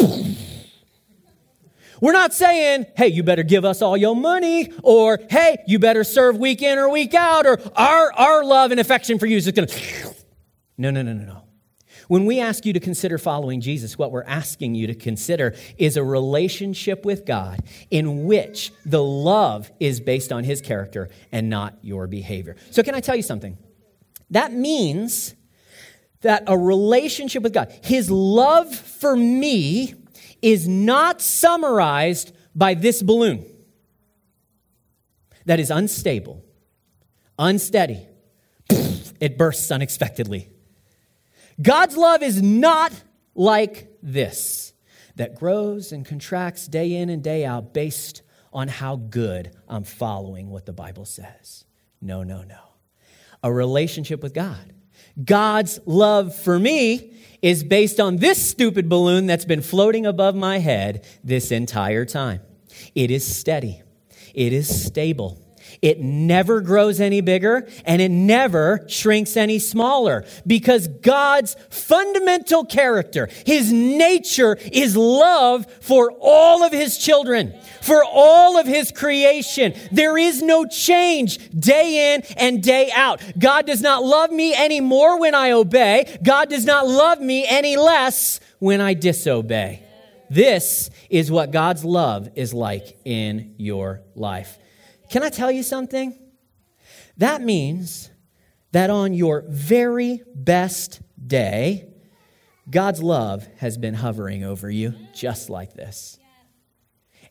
we're 2.01 2.11
not 2.13 2.33
saying, 2.33 2.87
hey, 2.97 3.07
you 3.07 3.21
better 3.21 3.43
give 3.43 3.63
us 3.63 3.81
all 3.81 3.95
your 3.95 4.15
money, 4.15 4.73
or 4.83 5.19
hey, 5.29 5.63
you 5.67 5.77
better 5.77 6.03
serve 6.03 6.37
week 6.37 6.63
in 6.63 6.79
or 6.79 6.89
week 6.89 7.13
out, 7.13 7.45
or 7.45 7.59
our, 7.75 8.11
our 8.13 8.43
love 8.43 8.71
and 8.71 8.79
affection 8.79 9.19
for 9.19 9.27
you 9.27 9.37
is 9.37 9.45
just 9.45 9.55
gonna. 9.55 9.67
No, 10.77 10.89
no, 10.89 11.03
no, 11.03 11.13
no, 11.13 11.25
no. 11.25 11.40
When 12.11 12.25
we 12.25 12.41
ask 12.41 12.65
you 12.65 12.73
to 12.73 12.81
consider 12.81 13.17
following 13.17 13.61
Jesus, 13.61 13.97
what 13.97 14.11
we're 14.11 14.25
asking 14.25 14.75
you 14.75 14.85
to 14.87 14.93
consider 14.93 15.55
is 15.77 15.95
a 15.95 16.03
relationship 16.03 17.05
with 17.05 17.25
God 17.25 17.63
in 17.89 18.25
which 18.25 18.73
the 18.85 19.01
love 19.01 19.71
is 19.79 20.01
based 20.01 20.33
on 20.33 20.43
his 20.43 20.59
character 20.59 21.07
and 21.31 21.49
not 21.49 21.77
your 21.81 22.07
behavior. 22.07 22.57
So, 22.69 22.83
can 22.83 22.95
I 22.95 22.99
tell 22.99 23.15
you 23.15 23.21
something? 23.21 23.57
That 24.29 24.51
means 24.51 25.35
that 26.19 26.43
a 26.47 26.57
relationship 26.57 27.43
with 27.43 27.53
God, 27.53 27.71
his 27.81 28.11
love 28.11 28.75
for 28.75 29.15
me, 29.15 29.93
is 30.41 30.67
not 30.67 31.21
summarized 31.21 32.33
by 32.53 32.73
this 32.73 33.01
balloon 33.01 33.45
that 35.45 35.61
is 35.61 35.71
unstable, 35.71 36.43
unsteady. 37.39 38.05
It 39.21 39.37
bursts 39.37 39.71
unexpectedly. 39.71 40.49
God's 41.61 41.97
love 41.97 42.21
is 42.21 42.41
not 42.41 42.93
like 43.35 43.89
this 44.03 44.73
that 45.15 45.35
grows 45.35 45.91
and 45.91 46.05
contracts 46.05 46.67
day 46.67 46.93
in 46.93 47.09
and 47.09 47.23
day 47.23 47.45
out 47.45 47.73
based 47.73 48.21
on 48.53 48.67
how 48.67 48.95
good 48.95 49.51
I'm 49.67 49.83
following 49.83 50.49
what 50.49 50.65
the 50.65 50.73
Bible 50.73 51.05
says. 51.05 51.65
No, 52.01 52.23
no, 52.23 52.43
no. 52.43 52.59
A 53.43 53.51
relationship 53.51 54.21
with 54.21 54.33
God. 54.33 54.73
God's 55.23 55.79
love 55.85 56.35
for 56.35 56.59
me 56.59 57.13
is 57.41 57.63
based 57.63 57.99
on 57.99 58.17
this 58.17 58.45
stupid 58.49 58.87
balloon 58.87 59.25
that's 59.25 59.45
been 59.45 59.61
floating 59.61 60.05
above 60.05 60.35
my 60.35 60.59
head 60.59 61.05
this 61.23 61.51
entire 61.51 62.05
time. 62.05 62.41
It 62.95 63.11
is 63.11 63.25
steady, 63.25 63.81
it 64.33 64.53
is 64.53 64.85
stable. 64.85 65.40
It 65.81 65.99
never 65.99 66.61
grows 66.61 67.01
any 67.01 67.21
bigger 67.21 67.67
and 67.85 68.03
it 68.03 68.09
never 68.11 68.85
shrinks 68.87 69.35
any 69.35 69.57
smaller 69.57 70.25
because 70.45 70.87
God's 70.87 71.55
fundamental 71.71 72.65
character, 72.65 73.27
His 73.47 73.71
nature 73.71 74.59
is 74.71 74.95
love 74.95 75.65
for 75.81 76.11
all 76.19 76.63
of 76.63 76.71
His 76.71 76.99
children, 76.99 77.55
for 77.81 78.03
all 78.05 78.59
of 78.59 78.67
His 78.67 78.91
creation. 78.91 79.73
There 79.91 80.19
is 80.19 80.43
no 80.43 80.67
change 80.67 81.49
day 81.59 82.13
in 82.13 82.21
and 82.37 82.61
day 82.61 82.91
out. 82.93 83.19
God 83.39 83.65
does 83.65 83.81
not 83.81 84.03
love 84.03 84.29
me 84.29 84.53
any 84.53 84.81
more 84.81 85.19
when 85.19 85.33
I 85.33 85.51
obey. 85.51 86.15
God 86.21 86.51
does 86.51 86.63
not 86.63 86.87
love 86.87 87.19
me 87.19 87.43
any 87.47 87.75
less 87.75 88.39
when 88.59 88.81
I 88.81 88.93
disobey. 88.93 89.83
This 90.29 90.91
is 91.09 91.31
what 91.31 91.49
God's 91.49 91.83
love 91.83 92.29
is 92.35 92.53
like 92.53 92.97
in 93.03 93.55
your 93.57 94.01
life. 94.15 94.59
Can 95.11 95.23
I 95.23 95.29
tell 95.29 95.51
you 95.51 95.61
something? 95.61 96.17
That 97.17 97.41
means 97.41 98.09
that 98.71 98.89
on 98.89 99.13
your 99.13 99.43
very 99.49 100.23
best 100.33 101.01
day, 101.27 101.89
God's 102.69 103.03
love 103.03 103.45
has 103.57 103.77
been 103.77 103.93
hovering 103.93 104.45
over 104.45 104.71
you 104.71 104.95
just 105.13 105.49
like 105.49 105.73
this. 105.73 106.17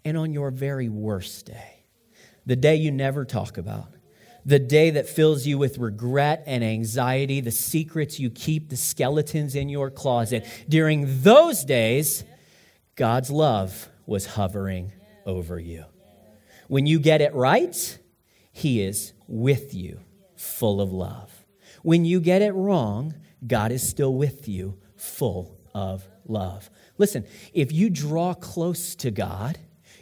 And 0.04 0.18
on 0.18 0.34
your 0.34 0.50
very 0.50 0.90
worst 0.90 1.46
day, 1.46 1.86
the 2.44 2.54
day 2.54 2.76
you 2.76 2.90
never 2.90 3.24
talk 3.24 3.56
about, 3.56 3.88
the 4.44 4.58
day 4.58 4.90
that 4.90 5.08
fills 5.08 5.46
you 5.46 5.56
with 5.56 5.78
regret 5.78 6.44
and 6.46 6.62
anxiety, 6.62 7.40
the 7.40 7.50
secrets 7.50 8.20
you 8.20 8.28
keep, 8.28 8.68
the 8.68 8.76
skeletons 8.76 9.54
in 9.54 9.70
your 9.70 9.90
closet, 9.90 10.46
during 10.68 11.22
those 11.22 11.64
days, 11.64 12.24
God's 12.94 13.30
love 13.30 13.88
was 14.04 14.26
hovering 14.26 14.92
over 15.24 15.58
you. 15.58 15.86
When 16.70 16.86
you 16.86 17.00
get 17.00 17.20
it 17.20 17.34
right, 17.34 17.98
He 18.52 18.80
is 18.80 19.12
with 19.26 19.74
you, 19.74 19.98
full 20.36 20.80
of 20.80 20.92
love. 20.92 21.44
When 21.82 22.04
you 22.04 22.20
get 22.20 22.42
it 22.42 22.52
wrong, 22.52 23.16
God 23.44 23.72
is 23.72 23.82
still 23.82 24.14
with 24.14 24.46
you, 24.46 24.78
full 24.94 25.58
of 25.74 26.06
love. 26.24 26.70
Listen, 26.96 27.26
if 27.52 27.72
you 27.72 27.90
draw 27.90 28.34
close 28.34 28.94
to 28.94 29.10
God, 29.10 29.58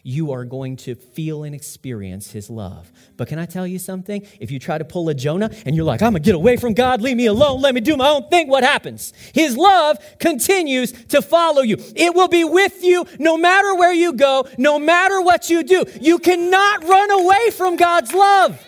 you 0.08 0.32
are 0.32 0.46
going 0.46 0.74
to 0.74 0.94
feel 0.94 1.44
and 1.44 1.54
experience 1.54 2.32
his 2.32 2.48
love. 2.48 2.90
But 3.18 3.28
can 3.28 3.38
I 3.38 3.44
tell 3.44 3.66
you 3.66 3.78
something? 3.78 4.26
If 4.40 4.50
you 4.50 4.58
try 4.58 4.78
to 4.78 4.84
pull 4.84 5.06
a 5.10 5.14
Jonah 5.14 5.50
and 5.66 5.76
you're 5.76 5.84
like, 5.84 6.00
I'm 6.00 6.12
gonna 6.12 6.20
get 6.20 6.34
away 6.34 6.56
from 6.56 6.72
God, 6.72 7.02
leave 7.02 7.18
me 7.18 7.26
alone, 7.26 7.60
let 7.60 7.74
me 7.74 7.82
do 7.82 7.94
my 7.94 8.08
own 8.08 8.26
thing, 8.30 8.48
what 8.48 8.64
happens? 8.64 9.12
His 9.34 9.54
love 9.54 9.98
continues 10.18 10.92
to 11.08 11.20
follow 11.20 11.60
you. 11.60 11.76
It 11.94 12.14
will 12.14 12.28
be 12.28 12.42
with 12.42 12.82
you 12.82 13.04
no 13.18 13.36
matter 13.36 13.74
where 13.74 13.92
you 13.92 14.14
go, 14.14 14.48
no 14.56 14.78
matter 14.78 15.20
what 15.20 15.50
you 15.50 15.62
do. 15.62 15.84
You 16.00 16.18
cannot 16.18 16.84
run 16.84 17.10
away 17.10 17.50
from 17.50 17.76
God's 17.76 18.14
love. 18.14 18.64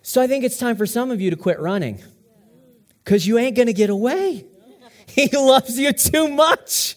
So 0.00 0.22
I 0.22 0.26
think 0.26 0.44
it's 0.44 0.56
time 0.56 0.76
for 0.76 0.86
some 0.86 1.10
of 1.10 1.20
you 1.20 1.28
to 1.28 1.36
quit 1.36 1.60
running 1.60 2.02
because 3.04 3.26
you 3.26 3.36
ain't 3.36 3.58
gonna 3.58 3.74
get 3.74 3.90
away. 3.90 4.46
He 5.06 5.28
loves 5.28 5.78
you 5.78 5.92
too 5.92 6.28
much 6.28 6.96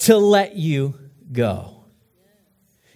to 0.00 0.18
let 0.18 0.54
you 0.54 0.94
go. 1.32 1.77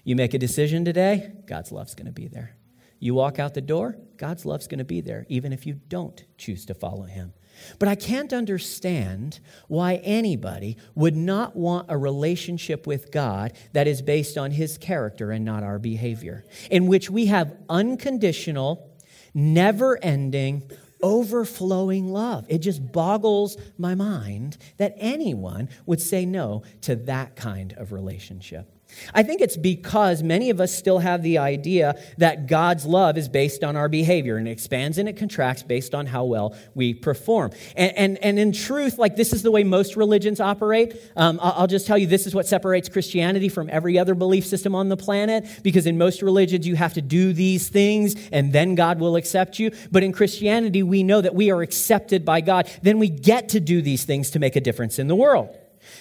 You 0.04 0.16
make 0.16 0.34
a 0.34 0.38
decision 0.38 0.84
today, 0.84 1.32
God's 1.46 1.70
love's 1.70 1.94
going 1.94 2.06
to 2.06 2.12
be 2.12 2.26
there. 2.26 2.56
You 2.98 3.14
walk 3.14 3.38
out 3.38 3.54
the 3.54 3.60
door, 3.60 3.96
God's 4.16 4.44
love's 4.44 4.66
going 4.66 4.78
to 4.78 4.84
be 4.84 5.00
there, 5.00 5.26
even 5.28 5.52
if 5.52 5.66
you 5.66 5.74
don't 5.74 6.24
choose 6.38 6.64
to 6.66 6.74
follow 6.74 7.02
Him. 7.02 7.32
But 7.78 7.88
I 7.88 7.94
can't 7.94 8.32
understand 8.32 9.40
why 9.68 9.96
anybody 9.96 10.76
would 10.94 11.16
not 11.16 11.54
want 11.56 11.86
a 11.88 11.98
relationship 11.98 12.86
with 12.86 13.10
God 13.10 13.52
that 13.72 13.86
is 13.86 14.02
based 14.02 14.38
on 14.38 14.52
His 14.52 14.78
character 14.78 15.30
and 15.30 15.44
not 15.44 15.62
our 15.62 15.78
behavior, 15.78 16.44
in 16.70 16.86
which 16.86 17.10
we 17.10 17.26
have 17.26 17.56
unconditional, 17.68 18.90
never 19.34 19.98
ending, 20.02 20.70
overflowing 21.02 22.08
love. 22.12 22.46
It 22.48 22.58
just 22.58 22.92
boggles 22.92 23.56
my 23.76 23.94
mind 23.94 24.56
that 24.76 24.94
anyone 24.96 25.68
would 25.86 26.00
say 26.00 26.24
no 26.24 26.62
to 26.82 26.96
that 26.96 27.36
kind 27.36 27.72
of 27.72 27.92
relationship. 27.92 28.68
I 29.14 29.22
think 29.22 29.40
it's 29.40 29.56
because 29.56 30.22
many 30.22 30.50
of 30.50 30.60
us 30.60 30.74
still 30.74 30.98
have 30.98 31.22
the 31.22 31.38
idea 31.38 32.00
that 32.18 32.46
God's 32.46 32.86
love 32.86 33.16
is 33.16 33.28
based 33.28 33.64
on 33.64 33.76
our 33.76 33.88
behavior 33.88 34.36
and 34.36 34.48
it 34.48 34.52
expands 34.52 34.98
and 34.98 35.08
it 35.08 35.16
contracts 35.16 35.62
based 35.62 35.94
on 35.94 36.06
how 36.06 36.24
well 36.24 36.56
we 36.74 36.94
perform. 36.94 37.52
And, 37.76 37.96
and, 37.96 38.18
and 38.18 38.38
in 38.38 38.52
truth, 38.52 38.98
like 38.98 39.16
this 39.16 39.32
is 39.32 39.42
the 39.42 39.50
way 39.50 39.64
most 39.64 39.96
religions 39.96 40.40
operate. 40.40 40.94
Um, 41.16 41.38
I'll 41.42 41.66
just 41.66 41.86
tell 41.86 41.98
you 41.98 42.06
this 42.06 42.26
is 42.26 42.34
what 42.34 42.46
separates 42.46 42.88
Christianity 42.88 43.48
from 43.48 43.68
every 43.70 43.98
other 43.98 44.14
belief 44.14 44.46
system 44.46 44.74
on 44.74 44.88
the 44.88 44.96
planet 44.96 45.46
because 45.62 45.86
in 45.86 45.98
most 45.98 46.22
religions 46.22 46.66
you 46.66 46.76
have 46.76 46.94
to 46.94 47.02
do 47.02 47.32
these 47.32 47.68
things 47.68 48.14
and 48.30 48.52
then 48.52 48.74
God 48.74 49.00
will 49.00 49.16
accept 49.16 49.58
you. 49.58 49.70
But 49.90 50.02
in 50.02 50.12
Christianity, 50.12 50.82
we 50.82 51.02
know 51.02 51.20
that 51.20 51.34
we 51.34 51.50
are 51.50 51.62
accepted 51.62 52.24
by 52.24 52.40
God. 52.40 52.70
Then 52.82 52.98
we 52.98 53.08
get 53.08 53.50
to 53.50 53.60
do 53.60 53.82
these 53.82 54.04
things 54.04 54.30
to 54.30 54.38
make 54.38 54.56
a 54.56 54.60
difference 54.60 54.98
in 54.98 55.08
the 55.08 55.16
world. 55.16 55.56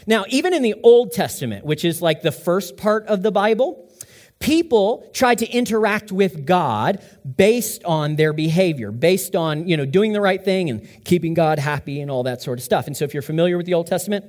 Now, 0.07 0.25
even 0.29 0.53
in 0.53 0.61
the 0.61 0.75
Old 0.83 1.11
Testament, 1.11 1.65
which 1.65 1.85
is 1.85 2.01
like 2.01 2.21
the 2.21 2.31
first 2.31 2.77
part 2.77 3.05
of 3.07 3.23
the 3.23 3.31
Bible, 3.31 3.89
people 4.39 5.09
tried 5.13 5.37
to 5.39 5.49
interact 5.49 6.11
with 6.11 6.45
God 6.45 7.01
based 7.37 7.83
on 7.85 8.15
their 8.15 8.33
behavior, 8.33 8.91
based 8.91 9.35
on, 9.35 9.67
you 9.67 9.77
know, 9.77 9.85
doing 9.85 10.13
the 10.13 10.21
right 10.21 10.43
thing 10.43 10.69
and 10.69 10.87
keeping 11.05 11.33
God 11.33 11.59
happy 11.59 12.01
and 12.01 12.11
all 12.11 12.23
that 12.23 12.41
sort 12.41 12.59
of 12.59 12.63
stuff. 12.63 12.87
And 12.87 12.97
so 12.97 13.05
if 13.05 13.13
you're 13.13 13.21
familiar 13.21 13.57
with 13.57 13.65
the 13.65 13.73
Old 13.73 13.87
Testament, 13.87 14.25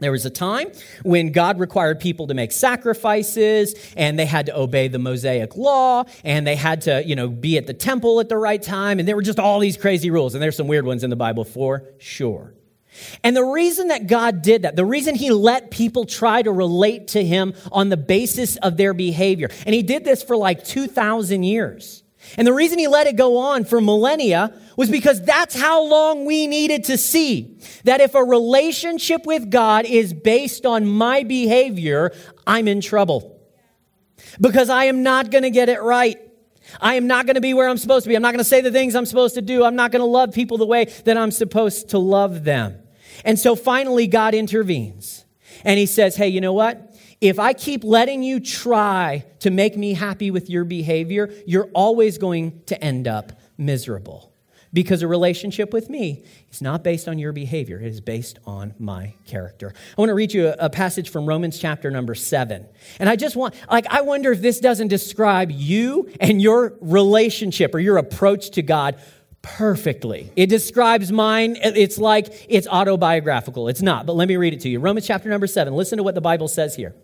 there 0.00 0.10
was 0.10 0.26
a 0.26 0.30
time 0.30 0.72
when 1.04 1.30
God 1.30 1.60
required 1.60 2.00
people 2.00 2.26
to 2.26 2.34
make 2.34 2.50
sacrifices 2.50 3.76
and 3.96 4.18
they 4.18 4.26
had 4.26 4.46
to 4.46 4.58
obey 4.58 4.88
the 4.88 4.98
Mosaic 4.98 5.56
law 5.56 6.02
and 6.24 6.44
they 6.44 6.56
had 6.56 6.80
to, 6.82 7.04
you 7.06 7.14
know, 7.14 7.28
be 7.28 7.56
at 7.58 7.68
the 7.68 7.74
temple 7.74 8.18
at 8.18 8.28
the 8.28 8.36
right 8.36 8.60
time 8.60 8.98
and 8.98 9.06
there 9.06 9.14
were 9.14 9.22
just 9.22 9.38
all 9.38 9.60
these 9.60 9.76
crazy 9.76 10.10
rules 10.10 10.34
and 10.34 10.42
there's 10.42 10.56
some 10.56 10.66
weird 10.66 10.84
ones 10.84 11.04
in 11.04 11.10
the 11.10 11.16
Bible 11.16 11.44
for 11.44 11.84
sure. 11.98 12.54
And 13.22 13.36
the 13.36 13.44
reason 13.44 13.88
that 13.88 14.06
God 14.06 14.42
did 14.42 14.62
that, 14.62 14.76
the 14.76 14.84
reason 14.84 15.14
He 15.14 15.30
let 15.30 15.70
people 15.70 16.04
try 16.04 16.42
to 16.42 16.52
relate 16.52 17.08
to 17.08 17.24
Him 17.24 17.54
on 17.72 17.88
the 17.88 17.96
basis 17.96 18.56
of 18.56 18.76
their 18.76 18.94
behavior, 18.94 19.48
and 19.66 19.74
He 19.74 19.82
did 19.82 20.04
this 20.04 20.22
for 20.22 20.36
like 20.36 20.64
2,000 20.64 21.42
years. 21.42 22.04
And 22.36 22.46
the 22.46 22.52
reason 22.52 22.78
he 22.78 22.88
let 22.88 23.06
it 23.06 23.16
go 23.16 23.36
on 23.36 23.64
for 23.64 23.80
millennia 23.80 24.58
was 24.76 24.90
because 24.90 25.22
that's 25.22 25.54
how 25.54 25.84
long 25.84 26.24
we 26.24 26.46
needed 26.46 26.84
to 26.84 26.98
see 26.98 27.58
that 27.84 28.00
if 28.00 28.14
a 28.14 28.24
relationship 28.24 29.26
with 29.26 29.50
God 29.50 29.84
is 29.84 30.12
based 30.12 30.66
on 30.66 30.86
my 30.86 31.22
behavior, 31.22 32.12
I'm 32.46 32.66
in 32.66 32.80
trouble. 32.80 33.38
Because 34.40 34.70
I 34.70 34.84
am 34.84 35.02
not 35.02 35.30
going 35.30 35.42
to 35.42 35.50
get 35.50 35.68
it 35.68 35.82
right. 35.82 36.18
I 36.80 36.94
am 36.94 37.06
not 37.06 37.26
going 37.26 37.34
to 37.34 37.40
be 37.40 37.54
where 37.54 37.68
I'm 37.68 37.76
supposed 37.76 38.04
to 38.04 38.08
be. 38.08 38.16
I'm 38.16 38.22
not 38.22 38.32
going 38.32 38.38
to 38.38 38.44
say 38.44 38.62
the 38.62 38.72
things 38.72 38.94
I'm 38.94 39.06
supposed 39.06 39.34
to 39.34 39.42
do. 39.42 39.62
I'm 39.64 39.76
not 39.76 39.92
going 39.92 40.00
to 40.00 40.06
love 40.06 40.32
people 40.32 40.58
the 40.58 40.66
way 40.66 40.86
that 41.04 41.16
I'm 41.16 41.30
supposed 41.30 41.90
to 41.90 41.98
love 41.98 42.42
them. 42.42 42.78
And 43.24 43.38
so 43.38 43.54
finally, 43.56 44.06
God 44.06 44.34
intervenes 44.34 45.24
and 45.64 45.78
he 45.78 45.86
says, 45.86 46.16
Hey, 46.16 46.28
you 46.28 46.40
know 46.40 46.52
what? 46.52 46.94
If 47.20 47.38
I 47.38 47.52
keep 47.52 47.84
letting 47.84 48.22
you 48.22 48.40
try 48.40 49.24
to 49.40 49.50
make 49.50 49.76
me 49.76 49.94
happy 49.94 50.30
with 50.30 50.50
your 50.50 50.64
behavior, 50.64 51.32
you're 51.46 51.70
always 51.74 52.18
going 52.18 52.62
to 52.66 52.82
end 52.82 53.08
up 53.08 53.32
miserable. 53.56 54.30
Because 54.74 55.02
a 55.02 55.08
relationship 55.08 55.72
with 55.72 55.88
me 55.88 56.24
is 56.50 56.60
not 56.60 56.82
based 56.82 57.06
on 57.06 57.16
your 57.18 57.32
behavior, 57.32 57.78
it 57.80 57.86
is 57.86 58.00
based 58.00 58.40
on 58.44 58.74
my 58.78 59.14
character. 59.24 59.72
I 59.96 60.00
want 60.00 60.08
to 60.08 60.14
read 60.14 60.34
you 60.34 60.48
a, 60.48 60.56
a, 60.58 60.68
passage 60.68 61.10
from 61.10 61.26
Romans 61.26 61.60
chapter 61.60 61.92
number 61.92 62.16
seven. 62.16 62.66
And 62.98 63.08
I 63.08 63.14
just 63.14 63.36
want, 63.36 63.54
like, 63.70 63.86
I 63.88 64.00
wonder 64.00 64.32
if 64.32 64.42
this 64.42 64.58
doesn't 64.58 64.88
describe 64.88 65.52
you 65.52 66.10
and 66.18 66.42
your 66.42 66.76
relationship 66.80 67.72
or 67.72 67.78
your 67.78 67.98
approach 67.98 68.50
to 68.50 68.62
God 68.62 69.00
perfectly. 69.44 70.32
It 70.34 70.46
describes 70.46 71.12
mine. 71.12 71.56
It's 71.60 71.98
like 71.98 72.46
it's 72.48 72.66
autobiographical. 72.66 73.68
It's 73.68 73.82
not, 73.82 74.06
but 74.06 74.16
let 74.16 74.26
me 74.26 74.36
read 74.36 74.54
it 74.54 74.60
to 74.60 74.68
you. 74.68 74.80
Romans 74.80 75.06
chapter 75.06 75.28
number 75.28 75.46
seven. 75.46 75.74
Listen 75.74 75.98
to 75.98 76.02
what 76.02 76.14
the 76.14 76.22
Bible 76.22 76.48
says 76.48 76.74
here. 76.74 76.94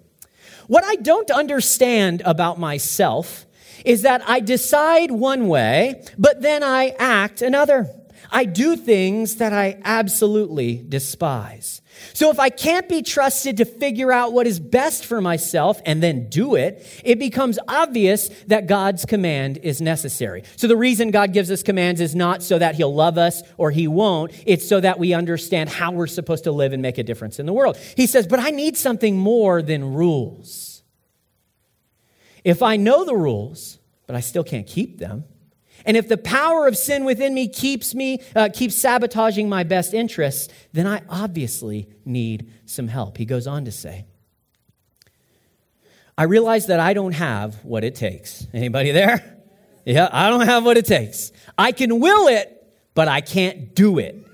What 0.67 0.83
I 0.85 0.97
don't 0.97 1.31
understand 1.31 2.23
about 2.25 2.59
myself 2.59 3.45
is 3.85 4.03
that 4.03 4.27
I 4.29 4.41
decide 4.41 5.11
one 5.11 5.49
way, 5.49 6.03
but 6.19 6.41
then 6.41 6.63
I 6.63 6.95
act 6.99 7.43
another. 7.43 7.89
I 8.31 8.45
do 8.45 8.77
things 8.77 9.37
that 9.37 9.53
I 9.53 9.79
absolutely 9.85 10.85
despise. 10.89 11.83
So 12.13 12.31
if 12.31 12.39
I 12.39 12.51
can't 12.51 12.89
be 12.89 13.03
trusted 13.03 13.59
to 13.59 13.65
figure 13.65 14.13
out 14.13 14.33
what 14.33 14.47
is 14.47 14.61
best 14.61 15.05
for 15.05 15.21
myself 15.21 15.81
and 15.85 16.03
then 16.03 16.29
do 16.29 16.55
it, 16.55 16.87
it 17.05 17.19
becomes 17.19 17.59
obvious 17.69 18.29
that 18.47 18.67
God's 18.67 19.05
command 19.05 19.59
is 19.59 19.81
necessary. 19.81 20.45
So 20.57 20.67
the 20.67 20.77
reason 20.77 21.11
God 21.11 21.33
gives 21.33 21.51
us 21.51 21.63
commands 21.63 22.01
is 22.01 22.15
not 22.15 22.43
so 22.43 22.59
that 22.59 22.75
he'll 22.75 22.95
love 22.95 23.19
us 23.19 23.43
or 23.57 23.71
he 23.71 23.89
won't. 23.89 24.33
It's 24.47 24.69
so 24.69 24.81
that 24.81 24.99
we 24.99 25.15
understand 25.15 25.71
how 25.71 25.93
we're 25.93 26.07
supposed 26.07 26.45
to 26.45 26.53
live 26.53 26.73
and 26.73 26.83
make 26.83 26.99
a 26.99 27.03
difference 27.03 27.39
in 27.39 27.47
the 27.47 27.53
world. 27.53 27.77
He 27.97 28.07
says, 28.07 28.27
but 28.27 28.41
I 28.41 28.51
need 28.51 28.77
something 28.77 29.17
more 29.17 29.63
than 29.63 29.95
rules. 29.95 30.83
If 32.45 32.63
I 32.63 32.77
know 32.77 33.05
the 33.05 33.17
rules, 33.17 33.79
but 34.07 34.17
I 34.17 34.21
still 34.21 34.45
can't 34.45 34.67
keep 34.67 34.99
them, 34.99 35.25
and 35.85 35.97
if 35.97 36.09
the 36.09 36.17
power 36.17 36.67
of 36.67 36.77
sin 36.77 37.05
within 37.05 37.35
me 37.35 37.49
keeps 37.49 37.95
me 37.95 38.23
uh, 38.35 38.49
keeps 38.53 38.75
sabotaging 38.75 39.49
my 39.49 39.65
best 39.65 39.95
interests, 39.95 40.53
then 40.73 40.87
I 40.87 41.03
obviously 41.09 41.89
need 42.05 42.53
some 42.67 42.89
help. 42.89 43.17
He 43.17 43.25
goes 43.25 43.47
on 43.47 43.65
to 43.65 43.73
say, 43.73 44.07
I 46.17 46.25
realize 46.25 46.67
that 46.67 46.81
I 46.81 46.93
don't 46.93 47.15
have 47.15 47.65
what 47.65 47.83
it 47.85 47.95
takes. 47.95 48.47
Anybody 48.53 48.91
there? 48.91 49.39
Yeah, 49.87 50.09
I 50.13 50.29
don't 50.29 50.47
have 50.47 50.65
what 50.65 50.77
it 50.77 50.85
takes. 50.85 51.33
I 51.57 51.73
can 51.73 52.01
will 52.01 52.29
it, 52.29 52.49
but 52.95 53.09
I 53.09 53.23
can't 53.23 53.75
do 53.75 53.99
it. 53.99 54.27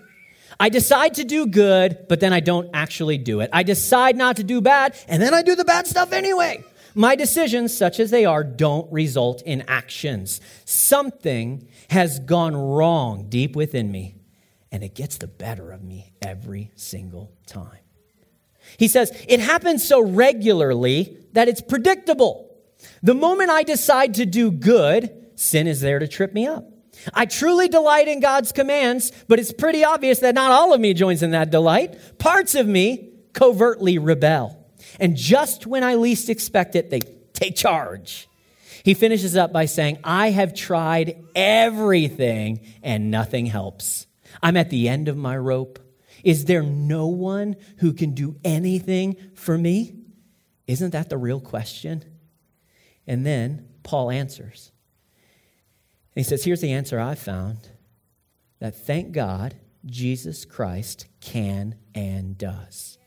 I 0.59 0.71
decide 0.71 1.15
to 1.15 1.25
do 1.25 1.47
good, 1.47 2.07
but 2.09 2.21
then 2.21 2.33
I 2.33 2.41
don't 2.41 2.71
actually 2.75 3.19
do 3.19 3.41
it. 3.41 3.51
I 3.53 3.63
decide 3.63 4.17
not 4.17 4.37
to 4.37 4.45
do 4.45 4.61
bad, 4.61 4.97
and 5.07 5.23
then 5.23 5.35
I 5.35 5.43
do 5.43 5.55
the 5.55 5.65
bad 5.65 5.87
stuff 5.87 6.13
anyway. 6.13 6.65
My 6.99 7.15
decisions, 7.15 7.77
such 7.77 8.01
as 8.01 8.11
they 8.11 8.25
are, 8.25 8.43
don't 8.43 8.91
result 8.91 9.43
in 9.43 9.65
actions. 9.69 10.41
Something 10.65 11.69
has 11.91 12.21
gone 12.21 12.57
wrong 12.57 13.27
deep 13.29 13.55
within 13.55 13.93
me, 13.93 14.15
and 14.73 14.83
it 14.83 14.95
gets 14.95 15.19
the 15.19 15.27
better 15.27 15.73
of 15.73 15.85
me 15.85 16.15
every 16.23 16.71
single 16.75 17.35
time. 17.47 17.81
He 18.79 18.89
says, 18.89 19.13
It 19.29 19.41
happens 19.41 19.87
so 19.87 20.01
regularly 20.01 21.19
that 21.35 21.49
it's 21.49 21.61
predictable. 21.61 22.51
The 23.03 23.15
moment 23.15 23.51
I 23.51 23.63
decide 23.63 24.15
to 24.15 24.25
do 24.25 24.51
good, 24.51 25.33
sin 25.35 25.67
is 25.67 25.83
there 25.83 25.99
to 25.99 26.09
trip 26.09 26.33
me 26.33 26.47
up. 26.47 26.65
I 27.13 27.27
truly 27.27 27.69
delight 27.69 28.09
in 28.09 28.21
God's 28.21 28.53
commands, 28.53 29.13
but 29.29 29.39
it's 29.39 29.53
pretty 29.53 29.85
obvious 29.85 30.21
that 30.21 30.35
not 30.35 30.51
all 30.51 30.73
of 30.73 30.81
me 30.81 30.95
joins 30.95 31.23
in 31.23 31.33
that 31.33 31.51
delight. 31.51 32.19
Parts 32.19 32.55
of 32.55 32.67
me 32.67 33.11
covertly 33.35 33.99
rebel. 33.99 34.56
And 35.01 35.17
just 35.17 35.67
when 35.67 35.85
I 35.85 35.95
least 35.95 36.29
expect 36.29 36.77
it, 36.77 36.91
they 36.91 37.01
take 37.33 37.57
charge. 37.57 38.29
He 38.83 38.95
finishes 38.95 39.37
up 39.37 39.53
by 39.53 39.67
saying, 39.67 39.99
I 40.05 40.31
have 40.31 40.55
tried 40.55 41.25
everything 41.35 42.61
and 42.83 43.11
nothing 43.11 43.47
helps. 43.47 44.07
I'm 44.43 44.57
at 44.57 44.71
the 44.71 44.89
end 44.89 45.09
of 45.09 45.17
my 45.17 45.37
rope. 45.37 45.81
Is 46.23 46.45
there 46.45 46.63
no 46.63 47.09
one 47.09 47.57
who 47.79 47.93
can 47.93 48.15
do 48.15 48.37
anything 48.45 49.17
for 49.35 49.57
me? 49.57 49.95
Isn't 50.67 50.91
that 50.91 51.09
the 51.09 51.19
real 51.19 51.41
question? 51.41 52.05
And 53.07 53.25
then 53.25 53.69
Paul 53.83 54.11
answers. 54.11 54.73
he 56.15 56.23
says, 56.23 56.45
Here's 56.45 56.61
the 56.61 56.73
answer 56.73 56.99
I 56.99 57.15
found 57.15 57.69
that 58.59 58.87
thank 58.87 59.13
God 59.13 59.55
Jesus 59.85 60.45
Christ 60.45 61.07
can 61.21 61.77
and 61.95 62.37
does. 62.37 62.99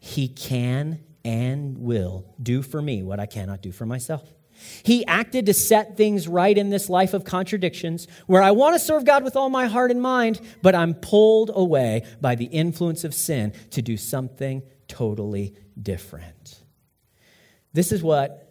He 0.00 0.28
can 0.28 1.00
and 1.28 1.76
will 1.76 2.24
do 2.42 2.62
for 2.62 2.80
me 2.80 3.02
what 3.02 3.20
I 3.20 3.26
cannot 3.26 3.60
do 3.60 3.70
for 3.70 3.84
myself. 3.84 4.32
He 4.82 5.04
acted 5.04 5.44
to 5.46 5.54
set 5.54 5.98
things 5.98 6.26
right 6.26 6.56
in 6.56 6.70
this 6.70 6.88
life 6.88 7.12
of 7.12 7.24
contradictions 7.24 8.08
where 8.26 8.42
I 8.42 8.52
want 8.52 8.76
to 8.76 8.78
serve 8.80 9.04
God 9.04 9.22
with 9.22 9.36
all 9.36 9.50
my 9.50 9.66
heart 9.66 9.90
and 9.90 10.00
mind, 10.00 10.40
but 10.62 10.74
I'm 10.74 10.94
pulled 10.94 11.50
away 11.54 12.06
by 12.18 12.34
the 12.34 12.46
influence 12.46 13.04
of 13.04 13.12
sin 13.12 13.52
to 13.72 13.82
do 13.82 13.98
something 13.98 14.62
totally 14.88 15.54
different. 15.80 16.62
This 17.74 17.92
is 17.92 18.02
what 18.02 18.47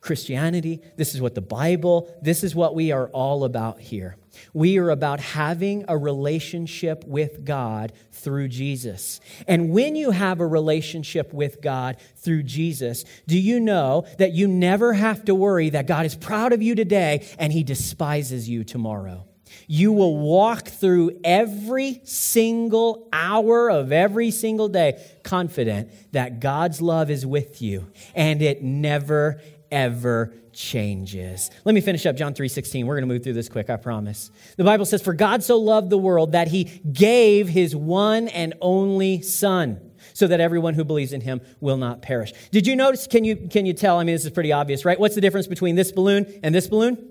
Christianity, 0.00 0.80
this 0.96 1.14
is 1.14 1.20
what 1.20 1.34
the 1.34 1.42
Bible, 1.42 2.14
this 2.22 2.42
is 2.42 2.54
what 2.54 2.74
we 2.74 2.90
are 2.90 3.08
all 3.08 3.44
about 3.44 3.80
here. 3.80 4.16
We 4.54 4.78
are 4.78 4.90
about 4.90 5.20
having 5.20 5.84
a 5.88 5.98
relationship 5.98 7.04
with 7.06 7.44
God 7.44 7.92
through 8.12 8.48
Jesus. 8.48 9.20
And 9.46 9.70
when 9.70 9.96
you 9.96 10.10
have 10.10 10.40
a 10.40 10.46
relationship 10.46 11.34
with 11.34 11.60
God 11.60 11.98
through 12.16 12.44
Jesus, 12.44 13.04
do 13.26 13.38
you 13.38 13.60
know 13.60 14.06
that 14.18 14.32
you 14.32 14.48
never 14.48 14.94
have 14.94 15.24
to 15.26 15.34
worry 15.34 15.70
that 15.70 15.86
God 15.86 16.06
is 16.06 16.14
proud 16.14 16.52
of 16.52 16.62
you 16.62 16.74
today 16.74 17.26
and 17.38 17.52
he 17.52 17.62
despises 17.62 18.48
you 18.48 18.64
tomorrow? 18.64 19.26
You 19.66 19.92
will 19.92 20.16
walk 20.16 20.68
through 20.68 21.20
every 21.24 22.00
single 22.04 23.08
hour 23.12 23.70
of 23.70 23.92
every 23.92 24.30
single 24.30 24.68
day 24.68 25.04
confident 25.22 25.90
that 26.12 26.40
God's 26.40 26.80
love 26.80 27.10
is 27.10 27.26
with 27.26 27.60
you 27.60 27.90
and 28.14 28.42
it 28.42 28.62
never, 28.62 29.40
ever 29.70 30.34
changes. 30.52 31.50
Let 31.64 31.74
me 31.74 31.80
finish 31.80 32.06
up 32.06 32.16
John 32.16 32.34
3:16. 32.34 32.84
We're 32.86 32.96
going 32.96 33.08
to 33.08 33.12
move 33.12 33.22
through 33.22 33.34
this 33.34 33.48
quick, 33.48 33.70
I 33.70 33.76
promise. 33.76 34.30
The 34.56 34.64
Bible 34.64 34.84
says 34.84 35.02
for 35.02 35.14
God 35.14 35.42
so 35.42 35.58
loved 35.58 35.90
the 35.90 35.98
world 35.98 36.32
that 36.32 36.48
he 36.48 36.64
gave 36.92 37.48
his 37.48 37.74
one 37.74 38.28
and 38.28 38.54
only 38.60 39.22
son 39.22 39.80
so 40.12 40.26
that 40.26 40.40
everyone 40.40 40.74
who 40.74 40.84
believes 40.84 41.12
in 41.12 41.20
him 41.20 41.40
will 41.60 41.76
not 41.76 42.02
perish. 42.02 42.32
Did 42.50 42.66
you 42.66 42.76
notice 42.76 43.06
can 43.06 43.24
you 43.24 43.36
can 43.36 43.66
you 43.66 43.72
tell? 43.72 43.98
I 43.98 44.04
mean 44.04 44.14
this 44.14 44.24
is 44.24 44.30
pretty 44.30 44.52
obvious, 44.52 44.84
right? 44.84 44.98
What's 44.98 45.14
the 45.14 45.20
difference 45.20 45.46
between 45.46 45.76
this 45.76 45.92
balloon 45.92 46.40
and 46.42 46.54
this 46.54 46.66
balloon? 46.66 47.10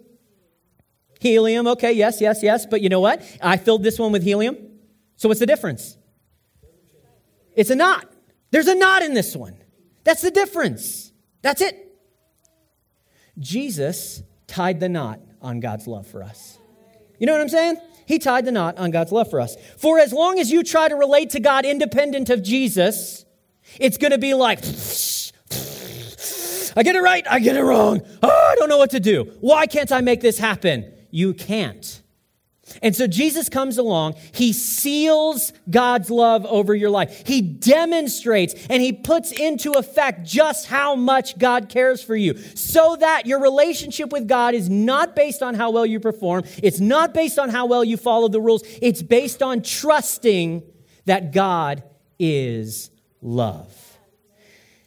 Helium. 1.19 1.67
Okay, 1.67 1.91
yes, 1.91 2.21
yes, 2.21 2.41
yes, 2.41 2.65
but 2.65 2.81
you 2.81 2.89
know 2.89 3.01
what? 3.01 3.21
I 3.41 3.57
filled 3.57 3.83
this 3.83 3.99
one 3.99 4.11
with 4.11 4.23
helium. 4.23 4.57
So 5.17 5.27
what's 5.27 5.41
the 5.41 5.45
difference? 5.45 5.97
It's 7.55 7.69
a 7.69 7.75
knot. 7.75 8.09
There's 8.51 8.67
a 8.67 8.75
knot 8.75 9.01
in 9.01 9.13
this 9.13 9.35
one. 9.35 9.57
That's 10.05 10.21
the 10.21 10.31
difference. 10.31 11.11
That's 11.41 11.61
it. 11.61 11.88
Jesus 13.39 14.21
tied 14.47 14.79
the 14.79 14.89
knot 14.89 15.19
on 15.41 15.59
God's 15.59 15.87
love 15.87 16.05
for 16.05 16.21
us. 16.23 16.57
You 17.17 17.25
know 17.25 17.33
what 17.33 17.41
I'm 17.41 17.49
saying? 17.49 17.77
He 18.05 18.19
tied 18.19 18.45
the 18.45 18.51
knot 18.51 18.77
on 18.77 18.91
God's 18.91 19.11
love 19.11 19.29
for 19.29 19.39
us. 19.39 19.55
For 19.77 19.99
as 19.99 20.11
long 20.11 20.39
as 20.39 20.51
you 20.51 20.63
try 20.63 20.87
to 20.87 20.95
relate 20.95 21.31
to 21.31 21.39
God 21.39 21.65
independent 21.65 22.29
of 22.29 22.41
Jesus, 22.41 23.25
it's 23.79 23.97
going 23.97 24.11
to 24.11 24.17
be 24.17 24.33
like, 24.33 24.59
I 26.75 26.83
get 26.83 26.95
it 26.95 27.01
right, 27.01 27.25
I 27.29 27.39
get 27.39 27.55
it 27.55 27.63
wrong. 27.63 28.01
Oh, 28.23 28.29
I 28.51 28.55
don't 28.55 28.69
know 28.69 28.77
what 28.77 28.91
to 28.91 28.99
do. 28.99 29.31
Why 29.41 29.67
can't 29.67 29.91
I 29.91 30.01
make 30.01 30.21
this 30.21 30.39
happen? 30.39 30.91
You 31.11 31.33
can't. 31.33 32.01
And 32.81 32.95
so 32.95 33.07
Jesus 33.07 33.49
comes 33.49 33.77
along, 33.77 34.15
he 34.31 34.53
seals 34.53 35.53
God's 35.69 36.09
love 36.09 36.45
over 36.45 36.75
your 36.75 36.89
life. 36.89 37.27
He 37.27 37.41
demonstrates 37.41 38.53
and 38.69 38.81
he 38.81 38.93
puts 38.93 39.31
into 39.31 39.73
effect 39.73 40.25
just 40.25 40.67
how 40.67 40.95
much 40.95 41.37
God 41.37 41.69
cares 41.69 42.03
for 42.03 42.15
you 42.15 42.37
so 42.55 42.95
that 42.97 43.25
your 43.25 43.41
relationship 43.41 44.11
with 44.11 44.27
God 44.27 44.53
is 44.53 44.69
not 44.69 45.15
based 45.15 45.41
on 45.41 45.55
how 45.55 45.71
well 45.71 45.85
you 45.85 45.99
perform, 45.99 46.43
it's 46.61 46.79
not 46.79 47.13
based 47.13 47.39
on 47.39 47.49
how 47.49 47.65
well 47.65 47.83
you 47.83 47.97
follow 47.97 48.27
the 48.27 48.41
rules, 48.41 48.63
it's 48.81 49.01
based 49.01 49.41
on 49.41 49.61
trusting 49.61 50.63
that 51.05 51.31
God 51.31 51.83
is 52.17 52.91
love. 53.21 53.97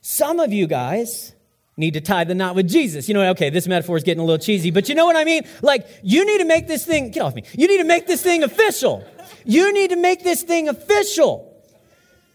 Some 0.01 0.41
of 0.41 0.53
you 0.53 0.67
guys 0.67 1.35
need 1.77 1.95
to 1.95 2.01
tie 2.01 2.25
the 2.25 2.35
knot 2.35 2.55
with 2.55 2.69
Jesus. 2.69 3.09
You 3.09 3.15
know, 3.15 3.31
okay, 3.31 3.51
this 3.51 3.67
metaphor 3.67 3.97
is 3.97 4.03
getting 4.03 4.21
a 4.21 4.25
little 4.25 4.43
cheesy, 4.43 4.71
but 4.71 4.89
you 4.89 4.95
know 4.95 5.07
what 5.07 5.17
I 5.17 5.25
mean? 5.25 5.43
Like, 5.63 5.87
you 6.03 6.27
need 6.27 6.39
to 6.39 6.45
make 6.45 6.69
this 6.69 6.85
thing, 6.85 7.11
get 7.11 7.23
off 7.23 7.35
me. 7.35 7.45
You 7.53 7.67
need 7.67 7.79
to 7.79 7.85
make 7.85 8.07
this 8.07 8.23
thing 8.23 8.43
official. 8.43 9.07
You 9.45 9.73
need 9.73 9.91
to 9.91 9.97
make 9.97 10.23
this 10.23 10.43
thing 10.43 10.69
official. 10.69 11.49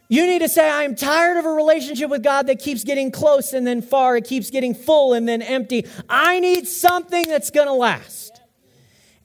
You 0.09 0.25
need 0.25 0.39
to 0.39 0.49
say, 0.49 0.69
I 0.69 0.83
am 0.83 0.95
tired 0.95 1.37
of 1.37 1.45
a 1.45 1.49
relationship 1.49 2.09
with 2.09 2.23
God 2.23 2.47
that 2.47 2.59
keeps 2.59 2.83
getting 2.83 3.11
close 3.11 3.53
and 3.53 3.67
then 3.67 3.81
far. 3.81 4.15
It 4.15 4.23
keeps 4.23 4.49
getting 4.49 4.73
full 4.73 5.13
and 5.13 5.27
then 5.27 5.41
empty. 5.41 5.85
I 6.07 6.39
need 6.39 6.67
something 6.67 7.23
that's 7.27 7.51
going 7.51 7.67
to 7.67 7.73
last. 7.73 8.41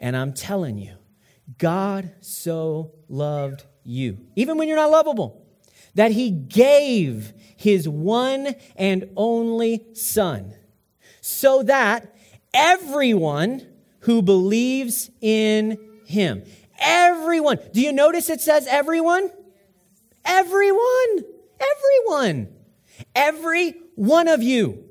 And 0.01 0.17
I'm 0.17 0.33
telling 0.33 0.79
you, 0.79 0.97
God 1.59 2.13
so 2.21 2.93
loved 3.09 3.65
you, 3.85 4.19
even 4.35 4.59
when 4.59 4.67
you're 4.67 4.77
not 4.77 4.91
lovable, 4.91 5.42
that 5.95 6.13
He 6.13 6.31
gave 6.31 7.33
His 7.57 7.89
one 7.89 8.55
and 8.77 9.11
only 9.17 9.87
Son, 9.95 10.55
so 11.21 11.63
that 11.65 12.15
everyone 12.53 13.67
who 14.01 14.23
believes 14.23 15.11
in 15.21 15.79
Him, 16.07 16.45
everyone, 16.79 17.59
do 17.73 17.81
you 17.81 17.93
notice 17.93 18.31
it 18.31 18.41
says 18.41 18.67
everyone? 18.67 19.31
Everyone, 20.25 21.25
everyone, 21.61 22.49
every 23.15 23.75
one 23.95 24.29
of 24.29 24.43
you. 24.43 24.85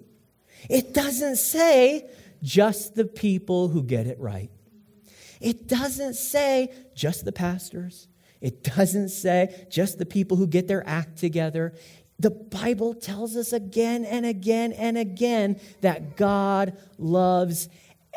It 0.69 0.93
doesn't 0.93 1.37
say 1.37 2.09
just 2.41 2.95
the 2.95 3.05
people 3.05 3.67
who 3.69 3.83
get 3.83 4.07
it 4.07 4.19
right. 4.19 4.49
It 5.39 5.67
doesn't 5.67 6.13
say 6.15 6.71
just 6.93 7.25
the 7.25 7.31
pastors. 7.31 8.07
It 8.41 8.63
doesn't 8.63 9.09
say 9.09 9.67
just 9.69 9.99
the 9.99 10.05
people 10.05 10.37
who 10.37 10.47
get 10.47 10.67
their 10.67 10.85
act 10.87 11.17
together. 11.17 11.73
The 12.19 12.31
Bible 12.31 12.93
tells 12.93 13.35
us 13.35 13.53
again 13.53 14.03
and 14.03 14.25
again 14.25 14.73
and 14.73 14.97
again 14.97 15.59
that 15.81 16.17
God 16.17 16.77
loves 16.97 17.69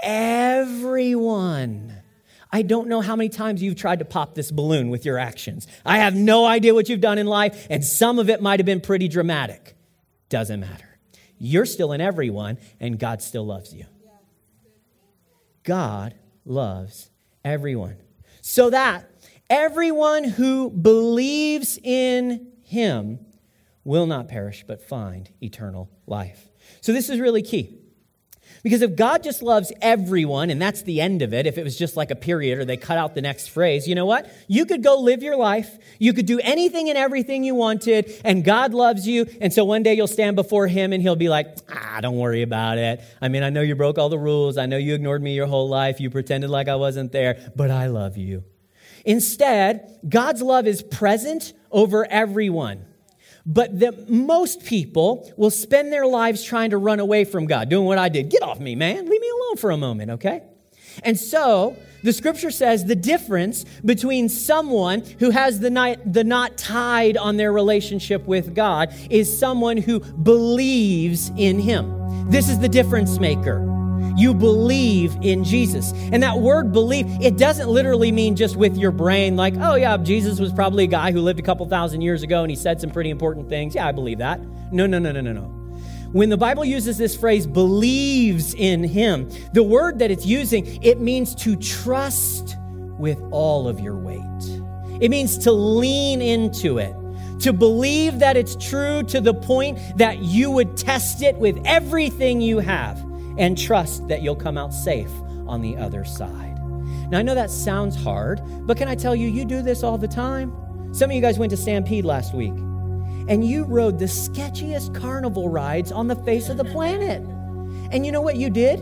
everyone. 0.03 1.95
I 2.51 2.63
don't 2.63 2.89
know 2.89 3.01
how 3.01 3.17
many 3.17 3.29
times 3.29 3.63
you've 3.63 3.77
tried 3.77 3.99
to 3.99 4.05
pop 4.05 4.35
this 4.35 4.51
balloon 4.51 4.89
with 4.89 5.05
your 5.05 5.19
actions. 5.19 5.67
I 5.85 5.99
have 5.99 6.15
no 6.15 6.47
idea 6.47 6.73
what 6.73 6.89
you've 6.89 7.01
done 7.01 7.19
in 7.19 7.27
life, 7.27 7.67
and 7.69 7.85
some 7.85 8.19
of 8.19 8.31
it 8.31 8.41
might 8.41 8.61
have 8.61 8.67
been 8.67 8.81
pretty 8.81 9.09
dramatic. 9.09 9.75
Doesn't 10.29 10.61
matter. 10.61 10.99
You're 11.39 11.67
still 11.67 11.93
in 11.93 12.01
everyone, 12.01 12.59
and 12.79 12.99
God 12.99 13.23
still 13.23 13.45
loves 13.45 13.75
you. 13.75 13.87
God 15.65 16.15
loves 16.45 17.11
everyone. 17.45 17.97
So 18.41 18.71
that 18.71 19.14
everyone 19.51 20.25
who 20.25 20.71
believes 20.71 21.79
in 21.83 22.49
him 22.63 23.19
will 23.85 24.07
not 24.07 24.29
perish, 24.29 24.65
but 24.67 24.83
find 24.83 25.31
eternal 25.43 25.91
life. 26.07 26.51
So, 26.81 26.93
this 26.93 27.09
is 27.11 27.21
really 27.21 27.43
key. 27.43 27.79
Because 28.65 28.81
if 28.81 28.97
God 28.97 29.23
just 29.23 29.43
loves 29.43 29.73
everyone, 29.83 30.49
and 30.49 30.61
that's 30.61 30.83
the 30.83 31.03
end 31.03 31.21
of 31.21 31.35
it, 31.35 31.47
if 31.47 31.59
it 31.59 31.65
was 31.65 31.79
just 31.79 31.97
like 31.97 32.11
a 32.11 32.17
period 32.17 32.59
or 32.59 32.65
they 32.65 32.79
cut 32.79 32.97
out 32.97 33.15
the 33.15 33.21
next 33.21 33.49
phrase, 33.49 33.87
you 33.87 33.95
know 33.95 34.07
what? 34.07 34.31
You 34.49 34.65
could 34.65 34.83
go 34.83 34.99
live 35.01 35.23
your 35.23 35.37
life. 35.37 35.79
You 35.99 36.15
could 36.15 36.25
do 36.25 36.41
anything 36.41 36.89
and 36.89 36.97
everything 36.97 37.45
you 37.45 37.55
wanted, 37.55 38.11
and 38.25 38.43
God 38.43 38.73
loves 38.73 39.07
you. 39.07 39.27
And 39.43 39.53
so 39.53 39.67
one 39.67 39.83
day 39.83 39.93
you'll 39.93 40.07
stand 40.07 40.35
before 40.35 40.67
Him 40.67 40.95
and 40.95 41.03
He'll 41.03 41.15
be 41.15 41.29
like, 41.29 41.59
ah, 41.71 41.99
don't 42.01 42.17
worry 42.17 42.41
about 42.41 42.79
it. 42.79 43.03
I 43.21 43.29
mean, 43.29 43.43
I 43.43 43.51
know 43.51 43.61
you 43.61 43.75
broke 43.75 43.99
all 43.99 44.09
the 44.09 44.19
rules. 44.19 44.57
I 44.57 44.65
know 44.65 44.79
you 44.79 44.95
ignored 44.95 45.23
me 45.23 45.35
your 45.35 45.47
whole 45.47 45.69
life. 45.69 46.01
You 46.01 46.09
pretended 46.09 46.49
like 46.49 46.67
I 46.67 46.77
wasn't 46.77 47.13
there, 47.13 47.53
but 47.55 47.71
I 47.71 47.89
love 47.89 48.17
you. 48.17 48.45
Instead, 49.05 49.99
God's 50.09 50.43
love 50.43 50.67
is 50.67 50.83
present 50.83 51.53
over 51.71 52.07
everyone. 52.11 52.85
But 53.47 53.81
that 53.81 54.09
most 54.09 54.65
people 54.65 55.31
will 55.37 55.51
spend 55.51 55.93
their 55.93 56.07
lives 56.07 56.43
trying 56.43 56.71
to 56.71 56.79
run 56.79 56.99
away 56.99 57.25
from 57.25 57.45
God, 57.45 57.69
doing 57.69 57.85
what 57.85 57.99
I 57.99 58.09
did. 58.09 58.31
Get 58.31 58.43
off 58.43 58.59
me, 58.59 58.75
man. 58.75 59.07
Leave 59.07 59.21
me 59.21 59.29
alone 59.29 59.57
for 59.59 59.71
a 59.71 59.77
moment, 59.77 60.13
okay? 60.13 60.43
And 61.03 61.19
so, 61.19 61.77
the 62.03 62.13
scripture 62.13 62.51
says 62.51 62.85
the 62.85 62.95
difference 62.95 63.65
between 63.85 64.29
someone 64.29 65.03
who 65.19 65.31
has 65.31 65.59
the 65.61 65.71
knot, 65.71 65.99
the 66.11 66.25
knot 66.25 66.57
tied 66.57 67.17
on 67.17 67.37
their 67.37 67.53
relationship 67.53 68.25
with 68.27 68.55
God 68.55 68.95
is 69.11 69.39
someone 69.39 69.77
who 69.77 70.01
believes 70.01 71.31
in 71.37 71.59
Him. 71.59 72.31
This 72.31 72.49
is 72.49 72.59
the 72.59 72.69
difference 72.69 73.19
maker. 73.19 73.84
You 74.17 74.35
believe 74.35 75.17
in 75.23 75.45
Jesus. 75.45 75.93
And 75.93 76.23
that 76.23 76.39
word 76.39 76.73
believe, 76.73 77.07
it 77.21 77.37
doesn't 77.37 77.69
literally 77.69 78.13
mean 78.13 78.37
just 78.37 78.57
with 78.57 78.77
your 78.77 78.91
brain, 78.91 79.37
like, 79.37 79.55
oh, 79.59 79.75
yeah, 79.75 79.97
Jesus 79.97 80.39
was 80.39 80.53
probably 80.53 80.85
a 80.85 80.89
guy 80.89 81.13
who 81.13 81.21
lived 81.21 81.41
a 81.41 81.43
couple 81.43 81.67
thousand 81.67 82.01
years 82.01 82.23
ago 82.23 82.43
and 82.43 82.51
he 82.51 82.57
said 82.57 82.81
some 82.81 82.91
pretty 82.91 83.11
important 83.11 83.49
things. 83.49 83.75
Yeah, 83.75 83.87
I 83.87 83.93
believe 83.93 84.19
that. 84.19 84.41
No, 84.73 84.87
no, 84.87 84.99
no, 84.99 85.13
no, 85.13 85.21
no, 85.21 85.33
no. 85.33 85.43
When 86.13 86.29
the 86.29 86.37
Bible 86.37 86.65
uses 86.65 86.97
this 86.97 87.17
phrase, 87.17 87.45
believes 87.47 88.55
in 88.55 88.85
him, 88.85 89.29
the 89.53 89.65
word 89.65 89.99
that 89.99 90.13
it's 90.13 90.25
using, 90.25 90.83
it 90.83 91.01
means 91.01 91.35
to 91.37 91.57
trust 91.57 92.57
with 92.99 93.21
all 93.33 93.67
of 93.67 93.81
your 93.81 93.97
weight. 93.97 94.23
It 95.01 95.09
means 95.11 95.39
to 95.39 95.51
lean 95.51 96.23
into 96.23 96.79
it 96.79 96.95
to 97.41 97.53
believe 97.53 98.21
that 98.21 98.37
it's 98.37 98.57
true 98.57 99.03
to 99.03 99.21
the 99.21 99.35
point 99.35 99.79
that 99.97 100.21
you 100.21 100.51
would 100.51 100.77
test 100.77 101.21
it 101.21 101.37
with 101.37 101.61
everything 101.67 102.41
you 102.41 102.59
have 102.59 103.05
and 103.39 103.59
trust 103.59 104.07
that 104.09 104.23
you'll 104.23 104.37
come 104.37 104.57
out 104.57 104.73
safe 104.73 105.11
on 105.47 105.61
the 105.61 105.77
other 105.77 106.05
side. 106.05 106.59
Now, 107.11 107.19
I 107.19 107.23
know 107.23 107.35
that 107.35 107.51
sounds 107.51 107.97
hard, 107.97 108.41
but 108.67 108.77
can 108.77 108.89
I 108.89 108.95
tell 108.95 109.15
you, 109.15 109.29
you 109.29 109.45
do 109.45 109.63
this 109.63 109.83
all 109.83 109.99
the 109.99 110.09
time? 110.09 110.53
Some 110.93 111.11
of 111.11 111.17
you 111.17 111.21
guys 111.21 111.39
went 111.39 111.51
to 111.51 111.57
Stampede 111.57 112.05
last 112.05 112.35
week, 112.35 112.55
and 113.29 113.47
you 113.47 113.65
rode 113.65 113.99
the 113.99 114.07
sketchiest 114.07 114.95
carnival 114.95 115.49
rides 115.49 115.93
on 115.93 116.09
the 116.09 116.17
face 116.17 116.49
of 116.49 116.57
the 116.57 116.65
planet. 116.65 117.23
And 117.91 118.07
you 118.07 118.13
know 118.13 118.21
what 118.21 118.37
you 118.37 118.49
did? 118.51 118.81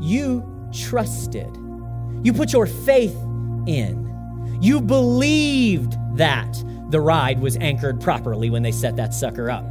You 0.00 0.68
trusted. 0.72 1.54
You 2.22 2.32
put 2.32 2.52
your 2.52 2.66
faith 2.66 3.16
in. 3.66 4.58
You 4.60 4.80
believed 4.80 5.96
that 6.16 6.62
the 6.90 7.00
ride 7.00 7.40
was 7.40 7.56
anchored 7.56 8.00
properly 8.00 8.50
when 8.50 8.62
they 8.62 8.72
set 8.72 8.96
that 8.96 9.14
sucker 9.14 9.50
up. 9.50 9.64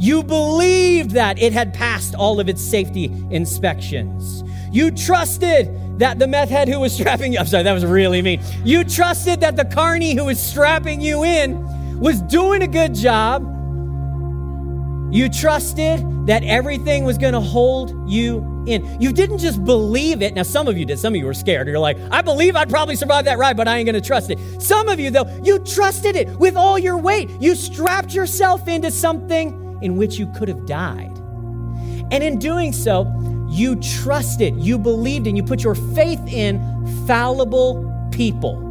You 0.00 0.22
believed 0.22 1.10
that 1.10 1.38
it 1.38 1.52
had 1.52 1.74
passed 1.74 2.14
all 2.14 2.40
of 2.40 2.48
its 2.48 2.62
safety 2.62 3.04
inspections. 3.30 4.42
You 4.72 4.90
trusted 4.90 5.98
that 5.98 6.18
the 6.18 6.26
meth 6.26 6.48
head 6.48 6.68
who 6.68 6.80
was 6.80 6.94
strapping 6.96 7.34
you, 7.34 7.38
I'm 7.38 7.46
sorry, 7.46 7.64
that 7.64 7.72
was 7.74 7.84
really 7.84 8.22
mean. 8.22 8.42
You 8.64 8.82
trusted 8.82 9.40
that 9.42 9.56
the 9.56 9.66
carny 9.66 10.14
who 10.14 10.24
was 10.24 10.42
strapping 10.42 11.02
you 11.02 11.22
in 11.24 12.00
was 12.00 12.22
doing 12.22 12.62
a 12.62 12.66
good 12.66 12.94
job. 12.94 13.42
You 15.12 15.28
trusted 15.28 16.26
that 16.28 16.44
everything 16.44 17.04
was 17.04 17.18
going 17.18 17.34
to 17.34 17.40
hold 17.40 18.08
you 18.10 18.64
in. 18.66 19.02
You 19.02 19.12
didn't 19.12 19.38
just 19.38 19.62
believe 19.66 20.22
it. 20.22 20.32
Now, 20.32 20.44
some 20.44 20.66
of 20.66 20.78
you 20.78 20.86
did. 20.86 20.98
Some 20.98 21.12
of 21.12 21.18
you 21.18 21.26
were 21.26 21.34
scared. 21.34 21.68
You're 21.68 21.78
like, 21.78 21.98
I 22.10 22.22
believe 22.22 22.56
I'd 22.56 22.70
probably 22.70 22.96
survive 22.96 23.26
that 23.26 23.36
ride, 23.36 23.58
but 23.58 23.68
I 23.68 23.76
ain't 23.76 23.84
going 23.84 24.00
to 24.00 24.06
trust 24.06 24.30
it. 24.30 24.38
Some 24.62 24.88
of 24.88 24.98
you, 24.98 25.10
though, 25.10 25.26
you 25.44 25.58
trusted 25.58 26.16
it 26.16 26.28
with 26.38 26.56
all 26.56 26.78
your 26.78 26.96
weight. 26.96 27.28
You 27.38 27.54
strapped 27.54 28.14
yourself 28.14 28.66
into 28.66 28.90
something 28.90 29.59
in 29.82 29.96
which 29.96 30.18
you 30.18 30.26
could 30.32 30.48
have 30.48 30.66
died. 30.66 31.16
And 32.10 32.22
in 32.22 32.38
doing 32.38 32.72
so, 32.72 33.06
you 33.48 33.76
trusted, 33.76 34.56
you 34.56 34.78
believed, 34.78 35.26
and 35.26 35.36
you 35.36 35.42
put 35.42 35.62
your 35.62 35.74
faith 35.74 36.20
in 36.28 36.60
fallible 37.06 38.08
people. 38.10 38.66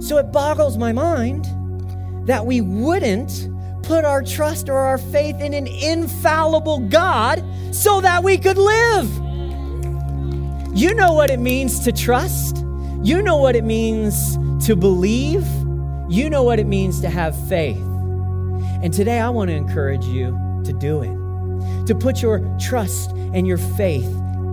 So 0.00 0.18
it 0.18 0.32
boggles 0.32 0.76
my 0.76 0.92
mind 0.92 1.46
that 2.26 2.44
we 2.44 2.60
wouldn't 2.60 3.48
put 3.82 4.04
our 4.04 4.22
trust 4.22 4.68
or 4.68 4.78
our 4.78 4.98
faith 4.98 5.40
in 5.40 5.54
an 5.54 5.66
infallible 5.66 6.80
God 6.80 7.42
so 7.72 8.00
that 8.00 8.24
we 8.24 8.36
could 8.36 8.58
live. 8.58 9.08
You 10.76 10.92
know 10.94 11.12
what 11.12 11.30
it 11.30 11.38
means 11.38 11.80
to 11.84 11.92
trust. 11.92 12.58
You 13.02 13.22
know 13.22 13.36
what 13.36 13.56
it 13.56 13.64
means 13.64 14.36
to 14.66 14.74
believe. 14.76 15.46
You 16.08 16.28
know 16.28 16.42
what 16.42 16.58
it 16.58 16.66
means 16.66 17.00
to 17.00 17.08
have 17.08 17.34
faith. 17.48 17.82
And 18.82 18.92
today 18.92 19.20
I 19.20 19.28
want 19.30 19.50
to 19.50 19.54
encourage 19.54 20.04
you 20.04 20.38
to 20.64 20.72
do 20.72 21.02
it, 21.02 21.86
to 21.86 21.94
put 21.94 22.22
your 22.22 22.40
trust 22.58 23.10
and 23.10 23.46
your 23.46 23.58
faith 23.58 24.06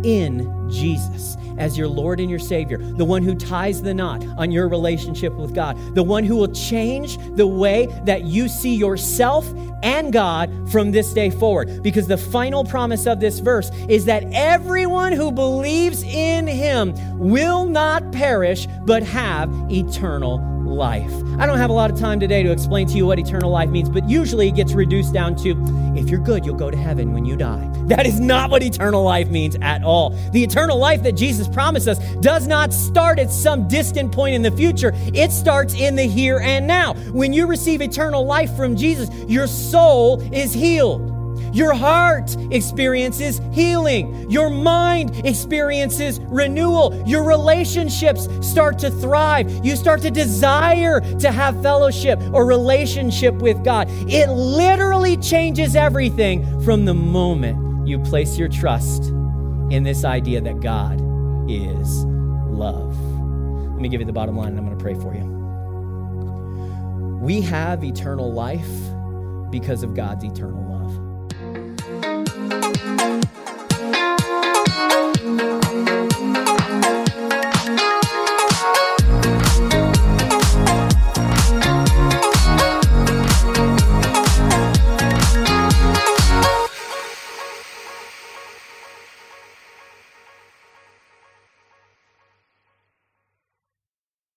in 0.03 0.69
Jesus 0.69 1.37
as 1.57 1.77
your 1.77 1.87
Lord 1.87 2.19
and 2.19 2.29
your 2.29 2.39
Savior, 2.39 2.77
the 2.77 3.05
one 3.05 3.23
who 3.23 3.35
ties 3.35 3.81
the 3.81 3.93
knot 3.93 4.25
on 4.37 4.51
your 4.51 4.67
relationship 4.67 5.33
with 5.33 5.53
God, 5.53 5.77
the 5.95 6.03
one 6.03 6.23
who 6.23 6.35
will 6.35 6.51
change 6.51 7.17
the 7.35 7.47
way 7.47 7.87
that 8.05 8.23
you 8.23 8.47
see 8.47 8.75
yourself 8.75 9.47
and 9.83 10.11
God 10.11 10.71
from 10.71 10.91
this 10.91 11.13
day 11.13 11.29
forward. 11.29 11.83
Because 11.83 12.07
the 12.07 12.17
final 12.17 12.63
promise 12.63 13.05
of 13.05 13.19
this 13.19 13.39
verse 13.39 13.69
is 13.87 14.05
that 14.05 14.23
everyone 14.33 15.13
who 15.13 15.31
believes 15.31 16.03
in 16.03 16.47
Him 16.47 16.93
will 17.19 17.65
not 17.65 18.11
perish, 18.11 18.67
but 18.85 19.03
have 19.03 19.53
eternal 19.71 20.52
life. 20.73 21.11
I 21.39 21.45
don't 21.45 21.57
have 21.57 21.69
a 21.69 21.73
lot 21.73 21.91
of 21.91 21.99
time 21.99 22.19
today 22.19 22.43
to 22.43 22.51
explain 22.51 22.87
to 22.87 22.93
you 22.93 23.05
what 23.05 23.19
eternal 23.19 23.49
life 23.49 23.69
means, 23.69 23.89
but 23.89 24.07
usually 24.09 24.47
it 24.47 24.55
gets 24.55 24.73
reduced 24.73 25.13
down 25.13 25.35
to 25.37 25.51
if 25.95 26.09
you're 26.09 26.19
good, 26.19 26.45
you'll 26.45 26.55
go 26.55 26.71
to 26.71 26.77
heaven 26.77 27.13
when 27.13 27.25
you 27.25 27.35
die. 27.35 27.69
That 27.83 28.07
is 28.07 28.19
not 28.19 28.49
what 28.49 28.63
eternal 28.63 29.03
life 29.03 29.29
means 29.29 29.57
at 29.61 29.83
all. 29.83 30.11
The 30.31 30.41
eternal 30.41 30.77
life 30.77 31.03
that 31.03 31.11
Jesus 31.11 31.49
promised 31.49 31.87
us 31.87 31.99
does 32.21 32.47
not 32.47 32.71
start 32.71 33.19
at 33.19 33.29
some 33.29 33.67
distant 33.67 34.11
point 34.11 34.35
in 34.35 34.41
the 34.41 34.51
future, 34.51 34.93
it 34.95 35.31
starts 35.31 35.73
in 35.73 35.95
the 35.95 36.07
here 36.07 36.39
and 36.39 36.65
now. 36.65 36.93
When 37.11 37.33
you 37.33 37.45
receive 37.45 37.81
eternal 37.81 38.25
life 38.25 38.55
from 38.55 38.77
Jesus, 38.77 39.09
your 39.27 39.47
soul 39.47 40.21
is 40.33 40.53
healed. 40.53 41.12
Your 41.53 41.73
heart 41.73 42.35
experiences 42.51 43.39
healing. 43.51 44.29
Your 44.29 44.49
mind 44.49 45.25
experiences 45.25 46.19
renewal. 46.21 47.01
Your 47.07 47.23
relationships 47.23 48.27
start 48.41 48.79
to 48.79 48.89
thrive. 48.89 49.63
You 49.63 49.75
start 49.75 50.01
to 50.01 50.11
desire 50.11 50.99
to 51.19 51.31
have 51.31 51.61
fellowship 51.61 52.19
or 52.33 52.45
relationship 52.45 53.35
with 53.35 53.63
God. 53.63 53.87
It 54.09 54.29
literally 54.29 55.15
changes 55.17 55.75
everything 55.75 56.61
from 56.63 56.85
the 56.85 56.93
moment 56.95 57.87
you 57.87 57.99
place 57.99 58.37
your 58.37 58.49
trust 58.49 59.03
in 59.69 59.83
this 59.83 60.03
idea 60.03 60.41
that 60.41 60.59
God 60.59 60.99
is 61.49 62.03
love. 62.05 62.97
Let 63.73 63.81
me 63.81 63.89
give 63.89 64.01
you 64.01 64.07
the 64.07 64.13
bottom 64.13 64.35
line 64.37 64.49
and 64.49 64.59
I'm 64.59 64.65
going 64.65 64.77
to 64.77 64.83
pray 64.83 64.95
for 64.95 65.13
you. 65.13 65.33
We 67.21 67.41
have 67.41 67.83
eternal 67.83 68.31
life 68.33 68.69
because 69.51 69.83
of 69.83 69.93
God's 69.93 70.23
eternal. 70.23 70.62